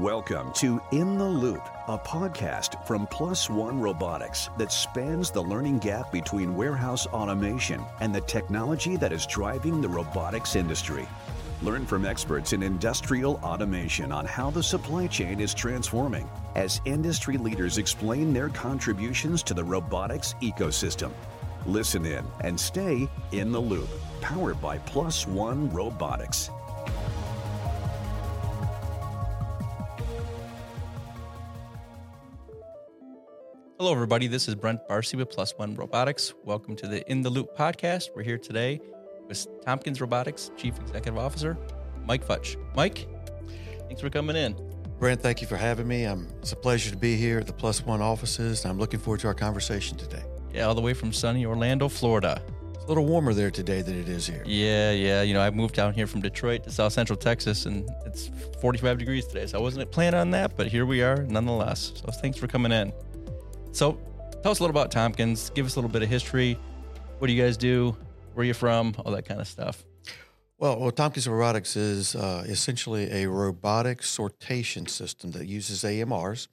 Welcome 0.00 0.50
to 0.54 0.80
In 0.92 1.18
the 1.18 1.28
Loop, 1.28 1.60
a 1.86 1.98
podcast 1.98 2.86
from 2.86 3.06
Plus 3.08 3.50
One 3.50 3.78
Robotics 3.78 4.48
that 4.56 4.72
spans 4.72 5.30
the 5.30 5.42
learning 5.42 5.78
gap 5.78 6.10
between 6.10 6.56
warehouse 6.56 7.06
automation 7.08 7.84
and 8.00 8.14
the 8.14 8.22
technology 8.22 8.96
that 8.96 9.12
is 9.12 9.26
driving 9.26 9.82
the 9.82 9.90
robotics 9.90 10.56
industry. 10.56 11.06
Learn 11.60 11.84
from 11.84 12.06
experts 12.06 12.54
in 12.54 12.62
industrial 12.62 13.34
automation 13.42 14.10
on 14.10 14.24
how 14.24 14.50
the 14.50 14.62
supply 14.62 15.06
chain 15.06 15.38
is 15.38 15.52
transforming 15.52 16.26
as 16.54 16.80
industry 16.86 17.36
leaders 17.36 17.76
explain 17.76 18.32
their 18.32 18.48
contributions 18.48 19.42
to 19.42 19.52
the 19.52 19.62
robotics 19.62 20.34
ecosystem. 20.40 21.12
Listen 21.66 22.06
in 22.06 22.24
and 22.40 22.58
stay 22.58 23.06
in 23.32 23.52
the 23.52 23.60
loop, 23.60 23.90
powered 24.22 24.62
by 24.62 24.78
Plus 24.78 25.26
One 25.26 25.68
Robotics. 25.68 26.48
Hello, 33.80 33.92
everybody. 33.92 34.26
This 34.26 34.46
is 34.46 34.54
Brent 34.54 34.86
Barcey 34.86 35.14
with 35.14 35.30
Plus 35.30 35.54
One 35.56 35.74
Robotics. 35.74 36.34
Welcome 36.44 36.76
to 36.76 36.86
the 36.86 37.10
In 37.10 37.22
the 37.22 37.30
Loop 37.30 37.56
podcast. 37.56 38.10
We're 38.14 38.22
here 38.22 38.36
today 38.36 38.78
with 39.26 39.46
Tompkins 39.64 40.02
Robotics 40.02 40.50
Chief 40.54 40.78
Executive 40.78 41.16
Officer, 41.16 41.56
Mike 42.04 42.22
Futch. 42.22 42.58
Mike, 42.74 43.08
thanks 43.86 44.02
for 44.02 44.10
coming 44.10 44.36
in. 44.36 44.54
Brent, 44.98 45.22
thank 45.22 45.40
you 45.40 45.46
for 45.46 45.56
having 45.56 45.88
me. 45.88 46.04
Um, 46.04 46.28
it's 46.42 46.52
a 46.52 46.56
pleasure 46.56 46.90
to 46.90 46.96
be 46.98 47.16
here 47.16 47.38
at 47.38 47.46
the 47.46 47.54
Plus 47.54 47.82
One 47.86 48.02
offices, 48.02 48.64
and 48.64 48.70
I'm 48.70 48.78
looking 48.78 49.00
forward 49.00 49.20
to 49.20 49.28
our 49.28 49.34
conversation 49.34 49.96
today. 49.96 50.24
Yeah, 50.52 50.64
all 50.64 50.74
the 50.74 50.82
way 50.82 50.92
from 50.92 51.10
sunny 51.10 51.46
Orlando, 51.46 51.88
Florida. 51.88 52.42
It's 52.74 52.84
a 52.84 52.86
little 52.86 53.06
warmer 53.06 53.32
there 53.32 53.50
today 53.50 53.80
than 53.80 53.98
it 53.98 54.10
is 54.10 54.26
here. 54.26 54.42
Yeah, 54.44 54.90
yeah. 54.90 55.22
You 55.22 55.32
know, 55.32 55.40
I 55.40 55.48
moved 55.48 55.74
down 55.74 55.94
here 55.94 56.06
from 56.06 56.20
Detroit 56.20 56.64
to 56.64 56.70
South 56.70 56.92
Central 56.92 57.16
Texas, 57.16 57.64
and 57.64 57.88
it's 58.04 58.30
45 58.60 58.98
degrees 58.98 59.26
today. 59.26 59.46
So 59.46 59.58
I 59.58 59.62
wasn't 59.62 59.90
planning 59.90 60.20
on 60.20 60.32
that, 60.32 60.54
but 60.54 60.66
here 60.66 60.84
we 60.84 61.02
are 61.02 61.22
nonetheless. 61.22 61.94
So 61.94 62.12
thanks 62.12 62.36
for 62.36 62.46
coming 62.46 62.72
in. 62.72 62.92
So 63.72 63.98
tell 64.42 64.52
us 64.52 64.58
a 64.58 64.62
little 64.62 64.70
about 64.70 64.90
Tompkins. 64.90 65.50
Give 65.50 65.64
us 65.66 65.76
a 65.76 65.78
little 65.78 65.90
bit 65.90 66.02
of 66.02 66.08
history. 66.08 66.58
What 67.18 67.28
do 67.28 67.32
you 67.32 67.42
guys 67.42 67.56
do? 67.56 67.96
Where 68.34 68.42
are 68.42 68.46
you 68.46 68.54
from? 68.54 68.94
All 69.04 69.12
that 69.12 69.24
kind 69.24 69.40
of 69.40 69.46
stuff. 69.46 69.84
Well, 70.58 70.78
well 70.80 70.90
Tompkins 70.90 71.28
Robotics 71.28 71.76
is 71.76 72.14
uh, 72.14 72.44
essentially 72.46 73.10
a 73.10 73.28
robotic 73.28 74.00
sortation 74.00 74.88
system 74.88 75.30
that 75.32 75.46
uses 75.46 75.84
AMRs 75.84 76.48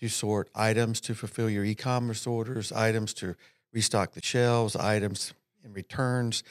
to 0.00 0.08
sort 0.08 0.50
items 0.54 1.00
to 1.02 1.14
fulfill 1.14 1.48
your 1.48 1.64
e-commerce 1.64 2.26
orders, 2.26 2.72
items 2.72 3.14
to 3.14 3.36
restock 3.72 4.12
the 4.12 4.22
shelves, 4.22 4.74
items 4.74 5.32
and 5.64 5.74
returns, 5.76 6.42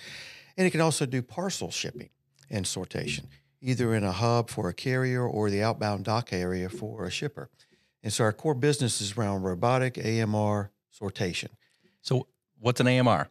and 0.57 0.65
it 0.65 0.71
can 0.71 0.81
also 0.81 1.05
do 1.05 1.21
parcel 1.21 1.69
shipping 1.69 2.09
and 2.49 2.65
sortation, 2.65 3.25
either 3.61 3.93
in 3.93 4.03
a 4.03 4.11
hub 4.11 4.49
for 4.49 4.69
a 4.69 4.73
carrier 4.73 5.25
or 5.25 5.49
the 5.49 5.61
outbound 5.61 6.05
dock 6.05 6.31
area 6.31 6.69
for 6.69 7.05
a 7.05 7.11
shipper. 7.11 7.49
And 8.03 8.11
so 8.11 8.23
our 8.23 8.33
core 8.33 8.53
business 8.53 9.01
is 9.01 9.17
around 9.17 9.43
robotic 9.43 9.97
AMR 9.97 10.71
sortation. 10.99 11.49
So 12.01 12.27
what's 12.59 12.79
an 12.79 12.87
AMR? 12.87 13.29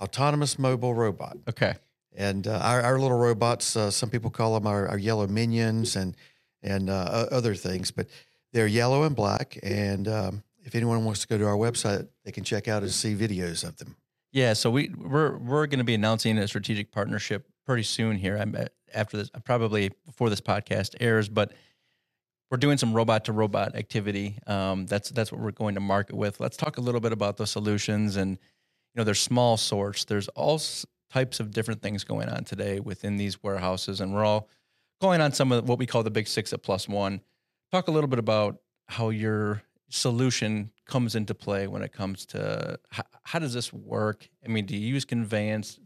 Autonomous 0.00 0.58
mobile 0.58 0.94
robot. 0.94 1.36
Okay. 1.48 1.74
And 2.16 2.46
uh, 2.46 2.58
our, 2.62 2.82
our 2.82 2.98
little 2.98 3.18
robots, 3.18 3.76
uh, 3.76 3.90
some 3.90 4.10
people 4.10 4.30
call 4.30 4.54
them 4.54 4.66
our, 4.66 4.88
our 4.88 4.98
yellow 4.98 5.26
minions 5.26 5.96
and 5.96 6.16
and 6.60 6.90
uh, 6.90 7.26
other 7.30 7.54
things, 7.54 7.92
but 7.92 8.08
they're 8.52 8.66
yellow 8.66 9.04
and 9.04 9.14
black. 9.14 9.56
And 9.62 10.08
um, 10.08 10.42
if 10.64 10.74
anyone 10.74 11.04
wants 11.04 11.20
to 11.20 11.28
go 11.28 11.38
to 11.38 11.46
our 11.46 11.56
website, 11.56 12.08
they 12.24 12.32
can 12.32 12.42
check 12.42 12.66
out 12.66 12.82
and 12.82 12.90
see 12.90 13.14
videos 13.14 13.62
of 13.62 13.76
them. 13.76 13.96
Yeah, 14.32 14.52
so 14.52 14.70
we 14.70 14.90
we're 14.90 15.38
we're 15.38 15.66
going 15.66 15.78
to 15.78 15.84
be 15.84 15.94
announcing 15.94 16.36
a 16.38 16.48
strategic 16.48 16.92
partnership 16.92 17.46
pretty 17.64 17.84
soon 17.84 18.16
here. 18.16 18.36
I'm 18.36 18.56
after 18.92 19.16
this, 19.16 19.30
probably 19.44 19.90
before 20.04 20.30
this 20.30 20.40
podcast 20.40 20.94
airs, 21.00 21.28
but 21.28 21.52
we're 22.50 22.58
doing 22.58 22.78
some 22.78 22.94
robot 22.94 23.26
to 23.26 23.32
robot 23.32 23.76
activity. 23.76 24.38
Um, 24.46 24.86
that's 24.86 25.10
that's 25.10 25.30
what 25.30 25.40
we're 25.40 25.50
going 25.50 25.74
to 25.74 25.80
market 25.80 26.16
with. 26.16 26.40
Let's 26.40 26.56
talk 26.56 26.78
a 26.78 26.80
little 26.80 27.00
bit 27.00 27.12
about 27.12 27.36
the 27.36 27.46
solutions 27.46 28.16
and 28.16 28.30
you 28.32 28.96
know 28.96 29.04
there's 29.04 29.20
small 29.20 29.56
sorts. 29.56 30.04
There's 30.04 30.28
all 30.28 30.60
types 31.10 31.40
of 31.40 31.50
different 31.50 31.82
things 31.82 32.04
going 32.04 32.28
on 32.28 32.44
today 32.44 32.80
within 32.80 33.16
these 33.16 33.42
warehouses, 33.42 34.00
and 34.00 34.14
we're 34.14 34.24
all 34.24 34.48
going 35.00 35.20
on 35.20 35.32
some 35.32 35.52
of 35.52 35.68
what 35.68 35.78
we 35.78 35.86
call 35.86 36.02
the 36.02 36.10
big 36.10 36.26
six 36.26 36.52
at 36.52 36.62
plus 36.62 36.88
one. 36.88 37.20
Talk 37.70 37.88
a 37.88 37.90
little 37.90 38.08
bit 38.08 38.18
about 38.18 38.58
how 38.86 39.10
your 39.10 39.62
solution 39.90 40.70
comes 40.86 41.14
into 41.14 41.34
play 41.34 41.66
when 41.66 41.82
it 41.82 41.92
comes 41.92 42.26
to 42.26 42.78
how, 42.90 43.04
how 43.24 43.38
does 43.38 43.54
this 43.54 43.72
work? 43.72 44.28
I 44.44 44.48
mean, 44.48 44.66
do 44.66 44.76
you 44.76 44.86
use 44.86 45.04
conveyance 45.04 45.78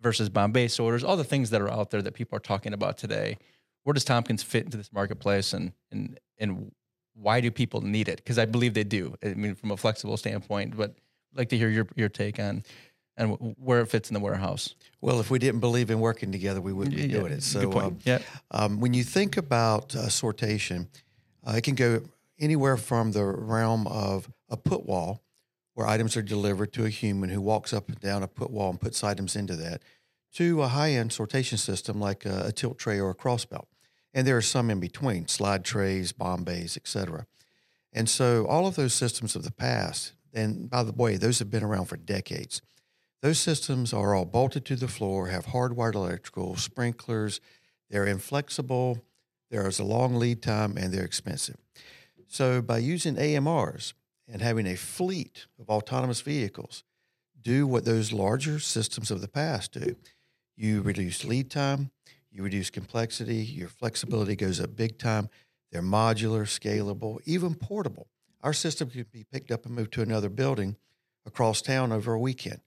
versus 0.00 0.28
bomb 0.28 0.52
bay 0.52 0.68
sorters? 0.68 1.02
All 1.02 1.16
the 1.16 1.24
things 1.24 1.50
that 1.50 1.60
are 1.60 1.70
out 1.70 1.90
there 1.90 2.02
that 2.02 2.14
people 2.14 2.36
are 2.36 2.40
talking 2.40 2.72
about 2.72 2.96
today 2.96 3.38
where 3.86 3.94
does 3.94 4.02
Tompkins 4.02 4.42
fit 4.42 4.64
into 4.64 4.76
this 4.76 4.92
marketplace 4.92 5.52
and 5.52 5.72
and 5.92 6.18
and 6.38 6.72
why 7.14 7.40
do 7.40 7.52
people 7.52 7.80
need 7.80 8.08
it? 8.08 8.16
Because 8.16 8.36
I 8.36 8.44
believe 8.44 8.74
they 8.74 8.82
do. 8.82 9.14
I 9.24 9.28
mean, 9.28 9.54
from 9.54 9.70
a 9.70 9.76
flexible 9.76 10.16
standpoint, 10.16 10.76
but 10.76 10.90
I'd 10.90 11.38
like 11.38 11.48
to 11.50 11.56
hear 11.56 11.68
your 11.68 11.86
your 11.94 12.08
take 12.08 12.40
on 12.40 12.64
and 13.16 13.54
where 13.58 13.80
it 13.80 13.86
fits 13.86 14.10
in 14.10 14.14
the 14.14 14.20
warehouse. 14.20 14.74
Well, 15.00 15.20
if 15.20 15.30
we 15.30 15.38
didn't 15.38 15.60
believe 15.60 15.88
in 15.88 16.00
working 16.00 16.32
together, 16.32 16.60
we 16.60 16.72
wouldn't 16.72 16.96
be 16.96 17.02
yeah, 17.02 17.20
doing 17.20 17.32
it. 17.32 17.44
So. 17.44 17.72
Um, 17.78 17.98
yeah. 18.02 18.18
Um, 18.50 18.80
when 18.80 18.92
you 18.92 19.04
think 19.04 19.36
about 19.36 19.94
uh, 19.94 20.08
sortation, 20.08 20.88
uh, 21.46 21.52
it 21.52 21.62
can 21.62 21.76
go 21.76 22.02
anywhere 22.40 22.76
from 22.76 23.12
the 23.12 23.24
realm 23.24 23.86
of 23.86 24.28
a 24.50 24.56
put 24.56 24.84
wall, 24.84 25.22
where 25.74 25.86
items 25.86 26.16
are 26.16 26.22
delivered 26.22 26.72
to 26.72 26.84
a 26.84 26.88
human 26.88 27.30
who 27.30 27.40
walks 27.40 27.72
up 27.72 27.88
and 27.88 28.00
down 28.00 28.24
a 28.24 28.28
put 28.28 28.50
wall 28.50 28.70
and 28.70 28.80
puts 28.80 29.04
items 29.04 29.36
into 29.36 29.54
that, 29.54 29.82
to 30.34 30.62
a 30.62 30.68
high 30.68 30.90
end 30.90 31.12
sortation 31.12 31.56
system 31.56 32.00
like 32.00 32.26
a, 32.26 32.46
a 32.48 32.52
tilt 32.52 32.78
tray 32.78 32.98
or 32.98 33.10
a 33.10 33.14
crossbelt 33.14 33.66
and 34.16 34.26
there 34.26 34.36
are 34.36 34.42
some 34.42 34.70
in 34.70 34.80
between 34.80 35.28
slide 35.28 35.64
trays 35.64 36.10
bomb 36.10 36.42
bays 36.42 36.76
etc 36.76 37.26
and 37.92 38.08
so 38.08 38.46
all 38.46 38.66
of 38.66 38.74
those 38.74 38.94
systems 38.94 39.36
of 39.36 39.44
the 39.44 39.52
past 39.52 40.12
and 40.34 40.68
by 40.68 40.82
the 40.82 40.92
way 40.92 41.16
those 41.16 41.38
have 41.38 41.50
been 41.50 41.64
around 41.64 41.86
for 41.86 41.96
decades. 41.96 42.60
Those 43.22 43.38
systems 43.38 43.94
are 43.94 44.14
all 44.14 44.26
bolted 44.26 44.66
to 44.66 44.76
the 44.76 44.86
floor 44.86 45.28
have 45.28 45.46
hardwired 45.46 45.94
electrical 45.94 46.56
sprinklers. 46.56 47.40
They're 47.88 48.06
inflexible 48.06 49.02
there's 49.50 49.78
a 49.78 49.84
long 49.84 50.16
lead 50.16 50.42
time 50.42 50.76
and 50.76 50.92
they're 50.92 51.04
expensive. 51.04 51.56
So 52.26 52.60
by 52.60 52.78
using 52.78 53.16
amrs 53.16 53.92
and 54.28 54.42
having 54.42 54.66
a 54.66 54.76
fleet 54.76 55.46
of 55.58 55.70
autonomous 55.70 56.20
vehicles 56.20 56.82
do 57.40 57.66
what 57.66 57.84
those 57.84 58.12
larger 58.12 58.58
systems 58.58 59.10
of 59.10 59.20
the 59.20 59.28
past 59.28 59.72
do. 59.72 59.94
You 60.56 60.82
reduce 60.82 61.24
lead 61.24 61.50
time 61.50 61.90
you 62.36 62.42
reduce 62.42 62.70
complexity, 62.70 63.36
your 63.36 63.68
flexibility 63.68 64.36
goes 64.36 64.60
up 64.60 64.76
big 64.76 64.98
time. 64.98 65.28
They're 65.72 65.82
modular, 65.82 66.42
scalable, 66.42 67.18
even 67.24 67.54
portable. 67.54 68.08
Our 68.42 68.52
system 68.52 68.90
can 68.90 69.06
be 69.10 69.24
picked 69.24 69.50
up 69.50 69.66
and 69.66 69.74
moved 69.74 69.92
to 69.94 70.02
another 70.02 70.28
building 70.28 70.76
across 71.24 71.62
town 71.62 71.92
over 71.92 72.12
a 72.12 72.20
weekend. 72.20 72.60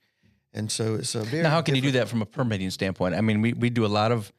And 0.52 0.72
so 0.72 0.96
it's 0.96 1.14
a 1.16 1.22
very 1.22 1.44
Now 1.44 1.52
how 1.52 1.62
can 1.62 1.76
you 1.76 1.82
do 1.82 1.92
that 1.92 2.10
from 2.10 2.22
a 2.22 2.26
permitting 2.26 2.72
standpoint? 2.72 3.16
I 3.16 3.22
mean, 3.22 3.42
we, 3.42 3.54
we 3.54 3.70
do 3.70 3.86
a 3.86 3.88
lot 3.88 4.12
of 4.12 4.34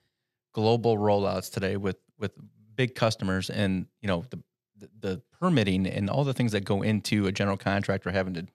global 0.53 0.99
rollouts 0.99 1.51
today 1.51 1.77
with 1.77 1.97
with 2.19 2.33
big 2.75 2.95
customers 2.95 3.51
and 3.51 3.87
you 4.03 4.09
know 4.09 4.25
the, 4.31 4.43
the 4.77 4.91
the 4.99 5.23
permitting 5.39 5.87
and 5.87 6.11
all 6.11 6.25
the 6.25 6.35
things 6.35 6.53
that 6.53 6.65
go 6.65 6.83
into 6.83 7.27
a 7.27 7.33
general 7.33 7.57
contractor 7.57 8.11
having 8.11 8.35
to 8.35 8.47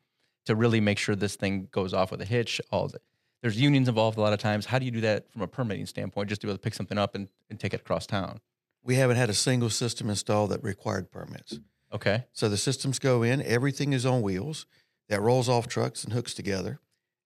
to 0.45 0.55
really 0.55 0.81
make 0.81 0.97
sure 0.99 1.15
this 1.15 1.35
thing 1.35 1.69
goes 1.71 1.93
off 1.93 2.11
with 2.11 2.21
a 2.21 2.25
hitch, 2.25 2.61
all 2.71 2.87
the 2.87 2.99
there's 3.45 3.61
unions 3.61 3.87
involved 3.87 4.17
a 4.17 4.21
lot 4.21 4.33
of 4.33 4.39
times. 4.39 4.65
How 4.65 4.79
do 4.79 4.85
you 4.85 4.91
do 4.91 5.01
that 5.01 5.31
from 5.31 5.43
a 5.43 5.47
permitting 5.47 5.85
standpoint, 5.85 6.29
just 6.29 6.41
to 6.41 6.47
be 6.47 6.49
able 6.49 6.57
to 6.57 6.63
pick 6.63 6.73
something 6.73 6.97
up 6.97 7.13
and, 7.13 7.29
and 7.47 7.59
take 7.59 7.75
it 7.75 7.81
across 7.81 8.07
town? 8.07 8.39
We 8.81 8.95
haven't 8.95 9.17
had 9.17 9.29
a 9.29 9.35
single 9.35 9.69
system 9.69 10.09
installed 10.09 10.49
that 10.49 10.63
required 10.63 11.11
permits. 11.11 11.59
Okay. 11.93 12.23
So 12.33 12.49
the 12.49 12.57
systems 12.57 12.97
go 12.97 13.21
in, 13.21 13.43
everything 13.43 13.93
is 13.93 14.03
on 14.03 14.23
wheels 14.23 14.65
that 15.09 15.21
rolls 15.21 15.47
off 15.47 15.67
trucks 15.67 16.03
and 16.03 16.11
hooks 16.11 16.33
together. 16.33 16.79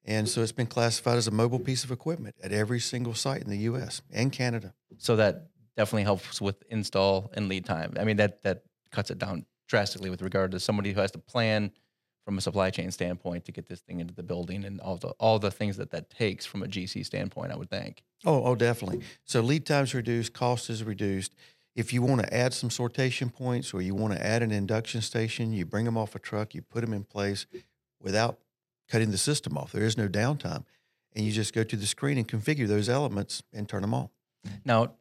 And 0.04 0.28
so 0.28 0.42
it's 0.42 0.52
been 0.52 0.68
classified 0.68 1.18
as 1.18 1.28
a 1.28 1.32
mobile 1.32 1.58
piece 1.58 1.86
of 1.86 1.92
equipment 1.92 2.36
at 2.44 2.52
every 2.52 2.82
single 2.82 3.14
site 3.14 3.42
in 3.42 3.50
the 3.50 3.60
US 3.60 4.02
and 4.12 4.30
Canada. 4.30 4.74
So 4.98 5.16
that 5.16 5.48
definitely 5.78 6.04
helps 6.04 6.42
with 6.42 6.62
install 6.70 7.32
and 7.34 7.48
lead 7.48 7.64
time. 7.64 7.94
I 7.98 8.04
mean 8.04 8.18
that 8.18 8.44
that 8.44 8.64
cuts 8.92 9.10
it 9.10 9.20
down 9.20 9.46
drastically 9.70 10.10
with 10.10 10.22
regard 10.22 10.52
to 10.52 10.60
somebody 10.60 10.92
who 10.92 11.00
has 11.00 11.12
to 11.12 11.20
plan 11.20 11.72
from 12.30 12.38
a 12.38 12.42
supply 12.42 12.70
chain 12.70 12.92
standpoint 12.92 13.44
to 13.44 13.52
get 13.52 13.68
this 13.68 13.80
thing 13.80 14.00
into 14.00 14.14
the 14.14 14.22
building 14.22 14.64
and 14.64 14.80
all 14.82 14.98
the 14.98 15.08
all 15.20 15.40
the 15.40 15.50
things 15.50 15.78
that 15.78 15.90
that 15.90 16.12
takes 16.12 16.46
from 16.46 16.62
a 16.62 16.68
GC 16.68 17.04
standpoint. 17.04 17.52
I 17.52 17.56
would 17.56 17.72
think. 17.72 18.04
Oh, 18.24 18.44
oh, 18.44 18.54
definitely. 18.54 19.02
So 19.26 19.42
lead 19.42 19.66
times 19.66 19.96
reduced, 19.96 20.32
cost 20.32 20.70
is 20.70 20.84
reduced. 20.84 21.34
If 21.76 21.92
you 21.92 22.04
want 22.04 22.22
to 22.22 22.32
add 22.32 22.54
some 22.54 22.70
sortation 22.70 23.34
points 23.34 23.74
or 23.74 23.82
you 23.82 23.96
want 23.96 24.14
to 24.14 24.24
add 24.24 24.44
an 24.44 24.52
induction 24.52 25.02
station, 25.02 25.54
you 25.54 25.66
bring 25.66 25.86
them 25.86 25.98
off 25.98 26.14
a 26.14 26.20
truck, 26.20 26.54
you 26.54 26.62
put 26.62 26.82
them 26.82 26.94
in 26.94 27.04
place 27.04 27.48
without 28.00 28.38
cutting 28.88 29.10
the 29.10 29.18
system 29.18 29.58
off. 29.58 29.72
There 29.72 29.84
is 29.84 29.98
no 29.98 30.08
downtime, 30.08 30.66
and 31.16 31.26
you 31.26 31.32
just 31.32 31.52
go 31.52 31.64
to 31.64 31.76
the 31.76 31.88
screen 31.88 32.20
and 32.20 32.28
configure 32.28 32.68
those 32.68 32.90
elements 32.90 33.42
and 33.52 33.68
turn 33.68 33.82
them 33.82 33.96
on. 33.96 34.10
Now, 34.64 34.92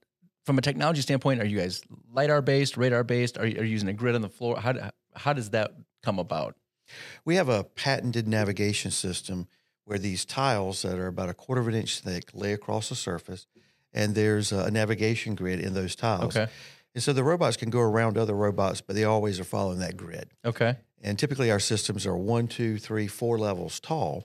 from 0.46 0.56
a 0.56 0.62
technology 0.62 1.02
standpoint, 1.02 1.42
are 1.42 1.46
you 1.46 1.58
guys 1.58 1.82
lidar 2.10 2.40
based, 2.40 2.78
radar 2.78 3.04
based? 3.04 3.36
Are 3.36 3.44
you, 3.44 3.60
are 3.60 3.64
you 3.64 3.72
using 3.72 3.90
a 3.90 3.92
grid 3.92 4.14
on 4.14 4.22
the 4.22 4.31
floor? 4.31 4.58
How 4.58 4.92
how 5.14 5.34
does 5.34 5.50
that 5.50 5.74
come 6.02 6.19
about? 6.19 6.56
We 7.25 7.37
have 7.37 7.49
a 7.49 7.64
patented 7.64 8.29
navigation 8.29 8.90
system 8.90 9.49
where 9.85 9.99
these 9.99 10.25
tiles 10.25 10.82
that 10.82 10.99
are 10.99 11.06
about 11.06 11.29
a 11.29 11.35
quarter 11.35 11.61
of 11.61 11.69
an 11.69 11.75
inch 11.75 12.00
thick 12.00 12.31
lay 12.35 12.52
across 12.52 12.90
the 12.90 12.94
surface, 12.94 13.46
and 13.93 14.14
there's 14.14 14.52
a 14.52 14.70
navigation 14.70 15.35
grid 15.35 15.61
in 15.61 15.75
those 15.75 15.96
tiles. 15.96 16.37
Okay. 16.37 16.50
And 16.94 17.02
so 17.02 17.12
the 17.12 17.25
robots 17.25 17.56
can 17.56 17.70
go 17.70 17.81
around 17.81 18.19
other 18.19 18.35
robots, 18.35 18.81
but 18.81 18.96
they 18.96 19.05
always 19.05 19.38
are 19.38 19.44
following 19.44 19.79
that 19.79 19.96
grid. 19.96 20.31
Okay. 20.44 20.76
And 21.02 21.19
typically 21.19 21.50
our 21.50 21.61
systems 21.61 22.06
are 22.06 22.17
one, 22.17 22.49
two, 22.49 22.76
three, 22.79 23.06
four 23.06 23.38
levels 23.38 23.79
tall. 23.81 24.25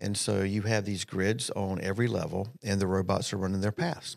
And 0.00 0.16
so 0.16 0.42
you 0.42 0.62
have 0.62 0.84
these 0.84 1.04
grids 1.04 1.50
on 1.50 1.80
every 1.80 2.08
level, 2.08 2.48
and 2.62 2.80
the 2.80 2.86
robots 2.86 3.32
are 3.32 3.38
running 3.38 3.60
their 3.60 3.72
paths. 3.72 4.16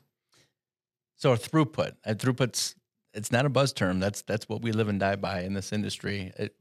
So 1.16 1.36
throughput, 1.36 1.94
and 2.04 2.18
throughput's 2.18 2.76
it's 3.14 3.32
not 3.32 3.46
a 3.46 3.50
buzz 3.50 3.74
term. 3.74 4.00
That's 4.00 4.22
that's 4.22 4.48
what 4.48 4.62
we 4.62 4.72
live 4.72 4.88
and 4.88 5.00
die 5.00 5.16
by 5.16 5.42
in 5.42 5.54
this 5.54 5.74
industry. 5.74 6.32
It, 6.38 6.56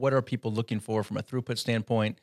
what 0.00 0.12
are 0.12 0.22
people 0.22 0.50
looking 0.50 0.80
for 0.80 1.04
from 1.04 1.18
a 1.18 1.22
throughput 1.22 1.58
standpoint? 1.58 2.20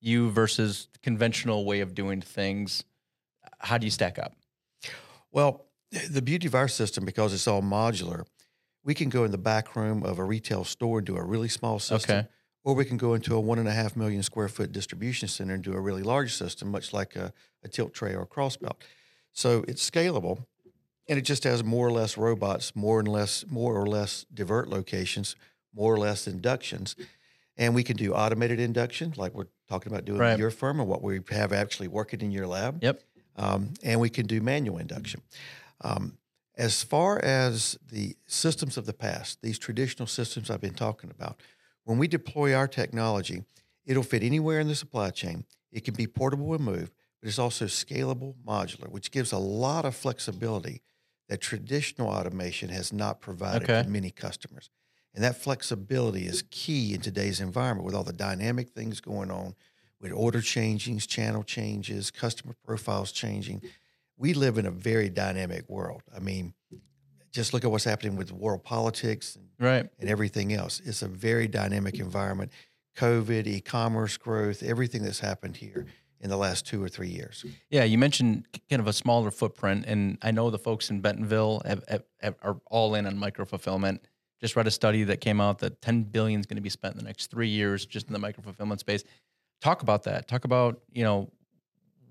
You 0.00 0.30
versus 0.30 0.88
the 0.92 0.98
conventional 1.00 1.64
way 1.64 1.80
of 1.80 1.94
doing 1.94 2.20
things. 2.20 2.84
How 3.58 3.78
do 3.78 3.86
you 3.86 3.90
stack 3.90 4.18
up? 4.18 4.34
Well, 5.30 5.66
the 6.10 6.22
beauty 6.22 6.46
of 6.46 6.54
our 6.54 6.68
system, 6.68 7.04
because 7.04 7.34
it's 7.34 7.46
all 7.46 7.62
modular, 7.62 8.24
we 8.84 8.94
can 8.94 9.08
go 9.08 9.24
in 9.24 9.30
the 9.30 9.38
back 9.38 9.76
room 9.76 10.02
of 10.02 10.18
a 10.18 10.24
retail 10.24 10.64
store 10.64 10.98
and 10.98 11.06
do 11.06 11.16
a 11.16 11.22
really 11.22 11.48
small 11.48 11.78
system. 11.78 12.18
Okay. 12.18 12.28
Or 12.64 12.74
we 12.74 12.84
can 12.84 12.96
go 12.96 13.14
into 13.14 13.34
a 13.34 13.40
one 13.40 13.58
and 13.58 13.68
a 13.68 13.72
half 13.72 13.96
million 13.96 14.22
square 14.22 14.48
foot 14.48 14.72
distribution 14.72 15.28
center 15.28 15.54
and 15.54 15.62
do 15.62 15.72
a 15.72 15.80
really 15.80 16.02
large 16.02 16.34
system, 16.34 16.70
much 16.70 16.92
like 16.92 17.16
a, 17.16 17.32
a 17.62 17.68
tilt 17.68 17.94
tray 17.94 18.14
or 18.14 18.22
a 18.22 18.26
crossbelt. 18.26 18.76
So 19.32 19.64
it's 19.68 19.88
scalable, 19.88 20.44
and 21.08 21.18
it 21.18 21.22
just 21.22 21.44
has 21.44 21.64
more 21.64 21.86
or 21.86 21.92
less 21.92 22.18
robots, 22.18 22.74
more 22.74 22.98
and 22.98 23.08
less, 23.08 23.44
more 23.48 23.74
or 23.74 23.86
less 23.86 24.26
divert 24.32 24.68
locations, 24.68 25.36
more 25.74 25.94
or 25.94 25.98
less 25.98 26.26
inductions, 26.26 26.96
and 27.58 27.74
we 27.74 27.82
can 27.82 27.96
do 27.96 28.14
automated 28.14 28.60
induction, 28.60 29.12
like 29.16 29.34
we're 29.34 29.48
talking 29.68 29.92
about 29.92 30.04
doing 30.04 30.20
Right. 30.20 30.32
at 30.32 30.38
your 30.38 30.50
firm, 30.50 30.80
or 30.80 30.84
what 30.84 31.02
we 31.02 31.20
have 31.30 31.52
actually 31.52 31.88
working 31.88 32.20
in 32.20 32.30
your 32.30 32.46
lab 32.46 32.82
Yep. 32.82 33.02
um, 33.36 33.74
and 33.82 34.00
we 34.00 34.08
can 34.08 34.26
do 34.26 34.40
manual 34.40 34.78
induction. 34.78 35.20
Um, 35.82 36.18
as 36.56 36.82
far 36.82 37.18
as 37.24 37.78
the 37.92 38.16
systems 38.26 38.76
of 38.76 38.86
the 38.86 38.92
past, 38.92 39.42
these 39.42 39.58
traditional 39.58 40.06
systems 40.06 40.50
I've 40.50 40.60
been 40.60 40.74
talking 40.74 41.10
about, 41.10 41.40
when 41.84 41.98
we 41.98 42.08
deploy 42.08 42.54
our 42.54 42.66
technology, 42.68 43.44
it'll 43.84 44.02
fit 44.02 44.22
anywhere 44.22 44.60
in 44.60 44.68
the 44.68 44.74
supply 44.74 45.10
chain. 45.10 45.44
It 45.70 45.84
can 45.84 45.94
be 45.94 46.06
portable 46.06 46.52
and 46.54 46.64
moved, 46.64 46.92
but 47.20 47.28
it's 47.28 47.38
also 47.38 47.66
scalable, 47.66 48.34
modular, 48.46 48.88
which 48.88 49.10
gives 49.10 49.32
a 49.32 49.38
lot 49.38 49.84
of 49.84 49.94
flexibility 49.94 50.82
that 51.28 51.40
traditional 51.40 52.08
automation 52.08 52.70
has 52.70 52.92
not 52.92 53.20
provided 53.20 53.64
Okay. 53.70 53.82
to 53.82 53.88
many 53.88 54.10
customers. 54.10 54.70
And 55.18 55.24
that 55.24 55.34
flexibility 55.34 56.26
is 56.26 56.44
key 56.48 56.94
in 56.94 57.00
today's 57.00 57.40
environment 57.40 57.84
with 57.84 57.92
all 57.96 58.04
the 58.04 58.12
dynamic 58.12 58.68
things 58.68 59.00
going 59.00 59.32
on, 59.32 59.56
with 60.00 60.12
order 60.12 60.38
changings, 60.38 61.08
channel 61.08 61.42
changes, 61.42 62.12
customer 62.12 62.54
profiles 62.64 63.10
changing. 63.10 63.62
We 64.16 64.32
live 64.32 64.58
in 64.58 64.64
a 64.64 64.70
very 64.70 65.08
dynamic 65.10 65.68
world. 65.68 66.02
I 66.14 66.20
mean, 66.20 66.54
just 67.32 67.52
look 67.52 67.64
at 67.64 67.70
what's 67.72 67.82
happening 67.82 68.14
with 68.14 68.30
world 68.30 68.62
politics 68.62 69.34
and, 69.34 69.48
Right. 69.58 69.90
and 69.98 70.08
everything 70.08 70.52
else. 70.52 70.80
It's 70.84 71.02
a 71.02 71.08
very 71.08 71.48
dynamic 71.48 71.98
environment. 71.98 72.52
COVID, 72.96 73.48
e 73.48 73.60
commerce 73.60 74.16
growth, 74.18 74.62
everything 74.62 75.02
that's 75.02 75.18
happened 75.18 75.56
here 75.56 75.86
in 76.20 76.30
the 76.30 76.36
last 76.36 76.64
two 76.64 76.80
or 76.80 76.88
three 76.88 77.08
years. 77.10 77.44
Yeah, 77.70 77.82
you 77.82 77.98
mentioned 77.98 78.44
kind 78.70 78.78
of 78.78 78.86
a 78.86 78.92
smaller 78.92 79.32
footprint, 79.32 79.84
and 79.88 80.16
I 80.22 80.30
know 80.30 80.48
the 80.50 80.60
folks 80.60 80.90
in 80.90 81.00
Bentonville 81.00 81.62
have, 81.64 81.82
have, 81.88 82.04
have, 82.20 82.36
are 82.40 82.60
all 82.66 82.94
in 82.94 83.04
on 83.04 83.18
micro 83.18 83.44
fulfillment. 83.44 84.06
Just 84.40 84.54
read 84.56 84.66
a 84.66 84.70
study 84.70 85.04
that 85.04 85.20
came 85.20 85.40
out 85.40 85.58
that 85.58 85.80
10 85.82 86.04
billion 86.04 86.38
is 86.40 86.46
going 86.46 86.56
to 86.56 86.62
be 86.62 86.68
spent 86.68 86.94
in 86.94 86.98
the 86.98 87.04
next 87.04 87.26
three 87.30 87.48
years 87.48 87.84
just 87.86 88.06
in 88.06 88.12
the 88.12 88.18
micro 88.18 88.42
fulfillment 88.42 88.80
space. 88.80 89.02
Talk 89.60 89.82
about 89.82 90.04
that. 90.04 90.28
Talk 90.28 90.44
about 90.44 90.80
you 90.92 91.02
know 91.04 91.30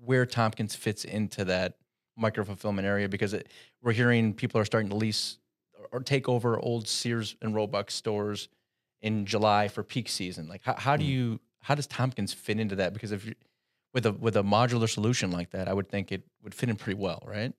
where 0.04 0.26
Tompkins 0.26 0.74
fits 0.74 1.04
into 1.04 1.44
that 1.46 1.74
micro 2.16 2.44
fulfillment 2.44 2.86
area 2.86 3.08
because 3.08 3.32
it, 3.32 3.48
we're 3.82 3.92
hearing 3.92 4.34
people 4.34 4.60
are 4.60 4.64
starting 4.64 4.90
to 4.90 4.96
lease 4.96 5.38
or 5.92 6.00
take 6.00 6.28
over 6.28 6.58
old 6.60 6.86
Sears 6.88 7.36
and 7.40 7.54
Roebuck 7.54 7.90
stores 7.90 8.48
in 9.00 9.24
July 9.24 9.68
for 9.68 9.82
peak 9.82 10.08
season. 10.08 10.48
Like 10.48 10.62
how, 10.64 10.74
how 10.74 10.96
do 10.96 11.04
Hmm. 11.04 11.10
you 11.10 11.40
how 11.60 11.74
does 11.74 11.86
Tompkins 11.86 12.32
fit 12.32 12.60
into 12.60 12.76
that? 12.76 12.92
Because 12.92 13.12
if 13.12 13.24
you 13.24 13.34
with 13.94 14.04
a 14.06 14.12
with 14.12 14.36
a 14.36 14.42
modular 14.42 14.88
solution 14.88 15.30
like 15.30 15.50
that, 15.50 15.66
I 15.68 15.72
would 15.72 15.88
think 15.88 16.12
it 16.12 16.22
would 16.42 16.54
fit 16.54 16.68
in 16.68 16.76
pretty 16.76 16.98
well, 17.00 17.22
right? 17.26 17.52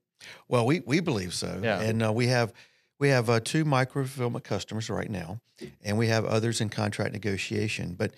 Well, 0.47 0.65
we, 0.65 0.81
we 0.81 0.99
believe 0.99 1.33
so. 1.33 1.59
Yeah. 1.63 1.79
And 1.79 2.03
uh, 2.03 2.11
we 2.11 2.27
have 2.27 2.53
we 2.99 3.09
have 3.09 3.29
uh, 3.29 3.39
two 3.39 3.65
micro 3.65 4.03
fulfillment 4.03 4.43
customers 4.43 4.89
right 4.89 5.09
now, 5.09 5.39
and 5.83 5.97
we 5.97 6.07
have 6.07 6.25
others 6.25 6.61
in 6.61 6.69
contract 6.69 7.13
negotiation. 7.13 7.95
But 7.97 8.11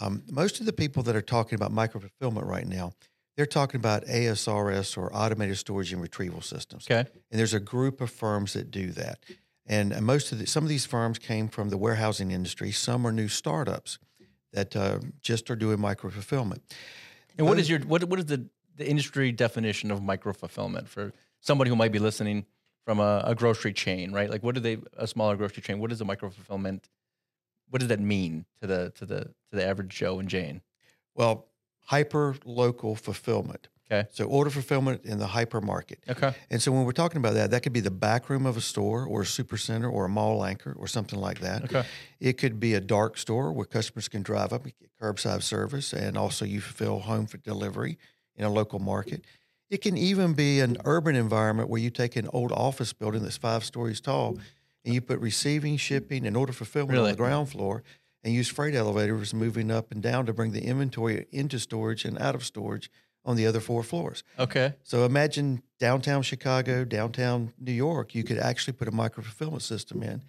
um, 0.00 0.22
most 0.30 0.60
of 0.60 0.66
the 0.66 0.72
people 0.72 1.02
that 1.04 1.14
are 1.14 1.22
talking 1.22 1.56
about 1.56 1.70
micro 1.70 2.00
fulfillment 2.00 2.46
right 2.46 2.66
now, 2.66 2.92
they're 3.36 3.46
talking 3.46 3.78
about 3.78 4.04
ASRS 4.06 4.96
or 4.96 5.14
automated 5.14 5.58
storage 5.58 5.92
and 5.92 6.00
retrieval 6.00 6.40
systems. 6.40 6.86
Okay. 6.90 7.08
And 7.30 7.38
there's 7.38 7.54
a 7.54 7.60
group 7.60 8.00
of 8.00 8.10
firms 8.10 8.54
that 8.54 8.70
do 8.70 8.90
that. 8.92 9.18
And 9.66 9.92
uh, 9.92 10.00
most 10.00 10.32
of 10.32 10.38
the, 10.38 10.46
some 10.46 10.62
of 10.62 10.68
these 10.68 10.86
firms 10.86 11.18
came 11.18 11.48
from 11.48 11.68
the 11.68 11.76
warehousing 11.76 12.30
industry. 12.30 12.70
Some 12.72 13.06
are 13.06 13.12
new 13.12 13.28
startups 13.28 13.98
that 14.52 14.74
uh, 14.76 15.00
just 15.20 15.50
are 15.50 15.56
doing 15.56 15.80
micro 15.80 16.10
fulfillment. 16.10 16.62
And 17.36 17.46
what 17.46 17.58
is 17.58 17.68
your 17.68 17.80
what 17.80 18.04
what 18.04 18.20
is 18.20 18.26
the, 18.26 18.46
the 18.76 18.88
industry 18.88 19.32
definition 19.32 19.90
of 19.90 20.02
micro 20.02 20.32
fulfillment 20.32 20.88
for 20.88 21.12
somebody 21.40 21.70
who 21.70 21.76
might 21.76 21.92
be 21.92 21.98
listening 21.98 22.46
from 22.84 23.00
a, 23.00 23.22
a 23.24 23.34
grocery 23.34 23.72
chain, 23.72 24.12
right? 24.12 24.30
Like 24.30 24.42
what 24.42 24.54
do 24.54 24.60
they 24.60 24.78
a 24.96 25.06
smaller 25.06 25.36
grocery 25.36 25.62
chain? 25.62 25.78
What 25.78 25.92
is 25.92 26.00
a 26.00 26.04
micro 26.04 26.30
fulfillment? 26.30 26.88
What 27.70 27.80
does 27.80 27.88
that 27.88 28.00
mean 28.00 28.44
to 28.60 28.66
the 28.66 28.92
to 28.96 29.06
the 29.06 29.20
to 29.20 29.52
the 29.52 29.64
average 29.64 29.88
Joe 29.88 30.18
and 30.18 30.28
Jane? 30.28 30.60
Well, 31.14 31.46
hyper 31.86 32.36
local 32.44 32.94
fulfillment. 32.94 33.68
Okay. 33.90 34.08
So 34.12 34.24
order 34.24 34.48
fulfillment 34.48 35.04
in 35.04 35.18
the 35.18 35.26
hyper 35.26 35.60
market. 35.60 36.02
Okay. 36.08 36.34
And 36.50 36.60
so 36.60 36.72
when 36.72 36.84
we're 36.84 36.92
talking 36.92 37.18
about 37.18 37.34
that, 37.34 37.50
that 37.50 37.62
could 37.62 37.74
be 37.74 37.80
the 37.80 37.90
back 37.90 38.30
room 38.30 38.46
of 38.46 38.56
a 38.56 38.60
store 38.60 39.04
or 39.04 39.22
a 39.22 39.26
super 39.26 39.58
center 39.58 39.90
or 39.90 40.06
a 40.06 40.08
mall 40.08 40.44
anchor 40.44 40.74
or 40.78 40.86
something 40.86 41.18
like 41.18 41.40
that. 41.40 41.64
Okay. 41.64 41.84
It 42.18 42.38
could 42.38 42.58
be 42.58 42.74
a 42.74 42.80
dark 42.80 43.18
store 43.18 43.52
where 43.52 43.66
customers 43.66 44.08
can 44.08 44.22
drive 44.22 44.54
up 44.54 44.64
and 44.64 44.72
get 44.78 44.90
curbside 45.00 45.42
service 45.42 45.92
and 45.92 46.16
also 46.16 46.46
you 46.46 46.62
fulfill 46.62 47.00
home 47.00 47.26
for 47.26 47.36
delivery 47.36 47.98
in 48.36 48.44
a 48.44 48.50
local 48.50 48.78
market. 48.78 49.22
It 49.74 49.80
can 49.82 49.96
even 49.98 50.34
be 50.34 50.60
an 50.60 50.76
urban 50.84 51.16
environment 51.16 51.68
where 51.68 51.80
you 51.80 51.90
take 51.90 52.14
an 52.14 52.28
old 52.32 52.52
office 52.52 52.92
building 52.92 53.24
that's 53.24 53.36
five 53.36 53.64
stories 53.64 54.00
tall 54.00 54.38
and 54.84 54.94
you 54.94 55.00
put 55.00 55.18
receiving, 55.18 55.76
shipping, 55.78 56.24
and 56.28 56.36
order 56.36 56.52
fulfillment 56.52 56.92
Really? 56.92 57.10
on 57.10 57.16
the 57.16 57.16
ground 57.16 57.48
floor 57.48 57.82
and 58.22 58.32
use 58.32 58.48
freight 58.48 58.76
elevators 58.76 59.34
moving 59.34 59.72
up 59.72 59.90
and 59.90 60.00
down 60.00 60.26
to 60.26 60.32
bring 60.32 60.52
the 60.52 60.64
inventory 60.64 61.26
into 61.32 61.58
storage 61.58 62.04
and 62.04 62.16
out 62.20 62.36
of 62.36 62.44
storage 62.44 62.88
on 63.24 63.34
the 63.34 63.48
other 63.48 63.58
four 63.58 63.82
floors. 63.82 64.22
Okay. 64.38 64.74
So 64.84 65.04
imagine 65.04 65.60
downtown 65.80 66.22
Chicago, 66.22 66.84
downtown 66.84 67.52
New 67.58 67.72
York. 67.72 68.14
You 68.14 68.22
could 68.22 68.38
actually 68.38 68.74
put 68.74 68.86
a 68.86 68.92
micro 68.92 69.24
fulfillment 69.24 69.62
system 69.62 70.04
in, 70.04 70.22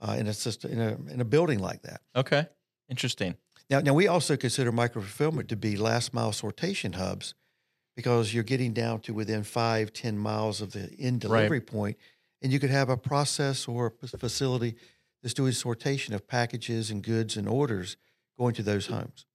uh, 0.00 0.16
in 0.18 0.26
a 0.26 0.34
system 0.34 0.72
in 0.72 0.80
a 0.80 1.12
in 1.12 1.20
a 1.20 1.24
building 1.24 1.60
like 1.60 1.82
that. 1.82 2.00
Okay. 2.16 2.48
Interesting. 2.88 3.36
Now, 3.70 3.78
now 3.78 3.94
we 3.94 4.08
also 4.08 4.36
consider 4.36 4.72
micro 4.72 5.02
fulfillment 5.02 5.48
to 5.50 5.56
be 5.56 5.76
last 5.76 6.12
mile 6.12 6.32
sortation 6.32 6.96
hubs, 6.96 7.34
because 7.98 8.32
you're 8.32 8.44
getting 8.44 8.72
down 8.72 9.00
to 9.00 9.12
within 9.12 9.42
five, 9.42 9.92
ten 9.92 10.16
miles 10.16 10.60
of 10.60 10.70
the 10.70 10.88
end 11.00 11.20
delivery 11.20 11.60
point, 11.60 11.96
and 12.40 12.52
you 12.52 12.60
could 12.60 12.70
have 12.70 12.88
a 12.88 12.96
process 12.96 13.66
or 13.66 13.92
a 14.00 14.06
facility 14.16 14.76
that's 15.20 15.34
doing 15.34 15.50
sortation 15.50 16.14
of 16.14 16.28
packages 16.28 16.92
and 16.92 17.02
goods 17.02 17.36
and 17.36 17.48
orders 17.48 17.96
going 18.38 18.54
to 18.54 18.62
those 18.62 18.86
homes. 18.86 19.26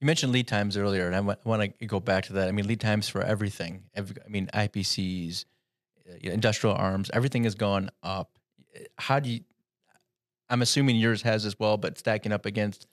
You 0.00 0.06
mentioned 0.06 0.32
lead 0.32 0.48
times 0.48 0.76
earlier, 0.76 1.06
and 1.06 1.14
I 1.14 1.20
want 1.20 1.78
to 1.78 1.86
go 1.86 2.00
back 2.00 2.24
to 2.24 2.32
that. 2.32 2.48
I 2.48 2.50
mean, 2.50 2.66
lead 2.66 2.80
times 2.80 3.08
for 3.08 3.22
everything. 3.22 3.84
Ev- 3.94 4.18
I 4.26 4.28
mean, 4.28 4.48
IPCs, 4.52 5.44
uh, 6.08 6.14
industrial 6.22 6.74
arms, 6.74 7.08
everything 7.14 7.44
has 7.44 7.54
gone 7.54 7.88
up. 8.02 8.36
How 8.98 9.20
do 9.20 9.30
you? 9.30 9.42
I'm 10.48 10.62
assuming 10.62 10.96
yours 10.96 11.22
has 11.22 11.46
as 11.46 11.56
well, 11.56 11.76
but 11.76 11.98
stacking 11.98 12.32
up 12.32 12.46
against 12.46 12.88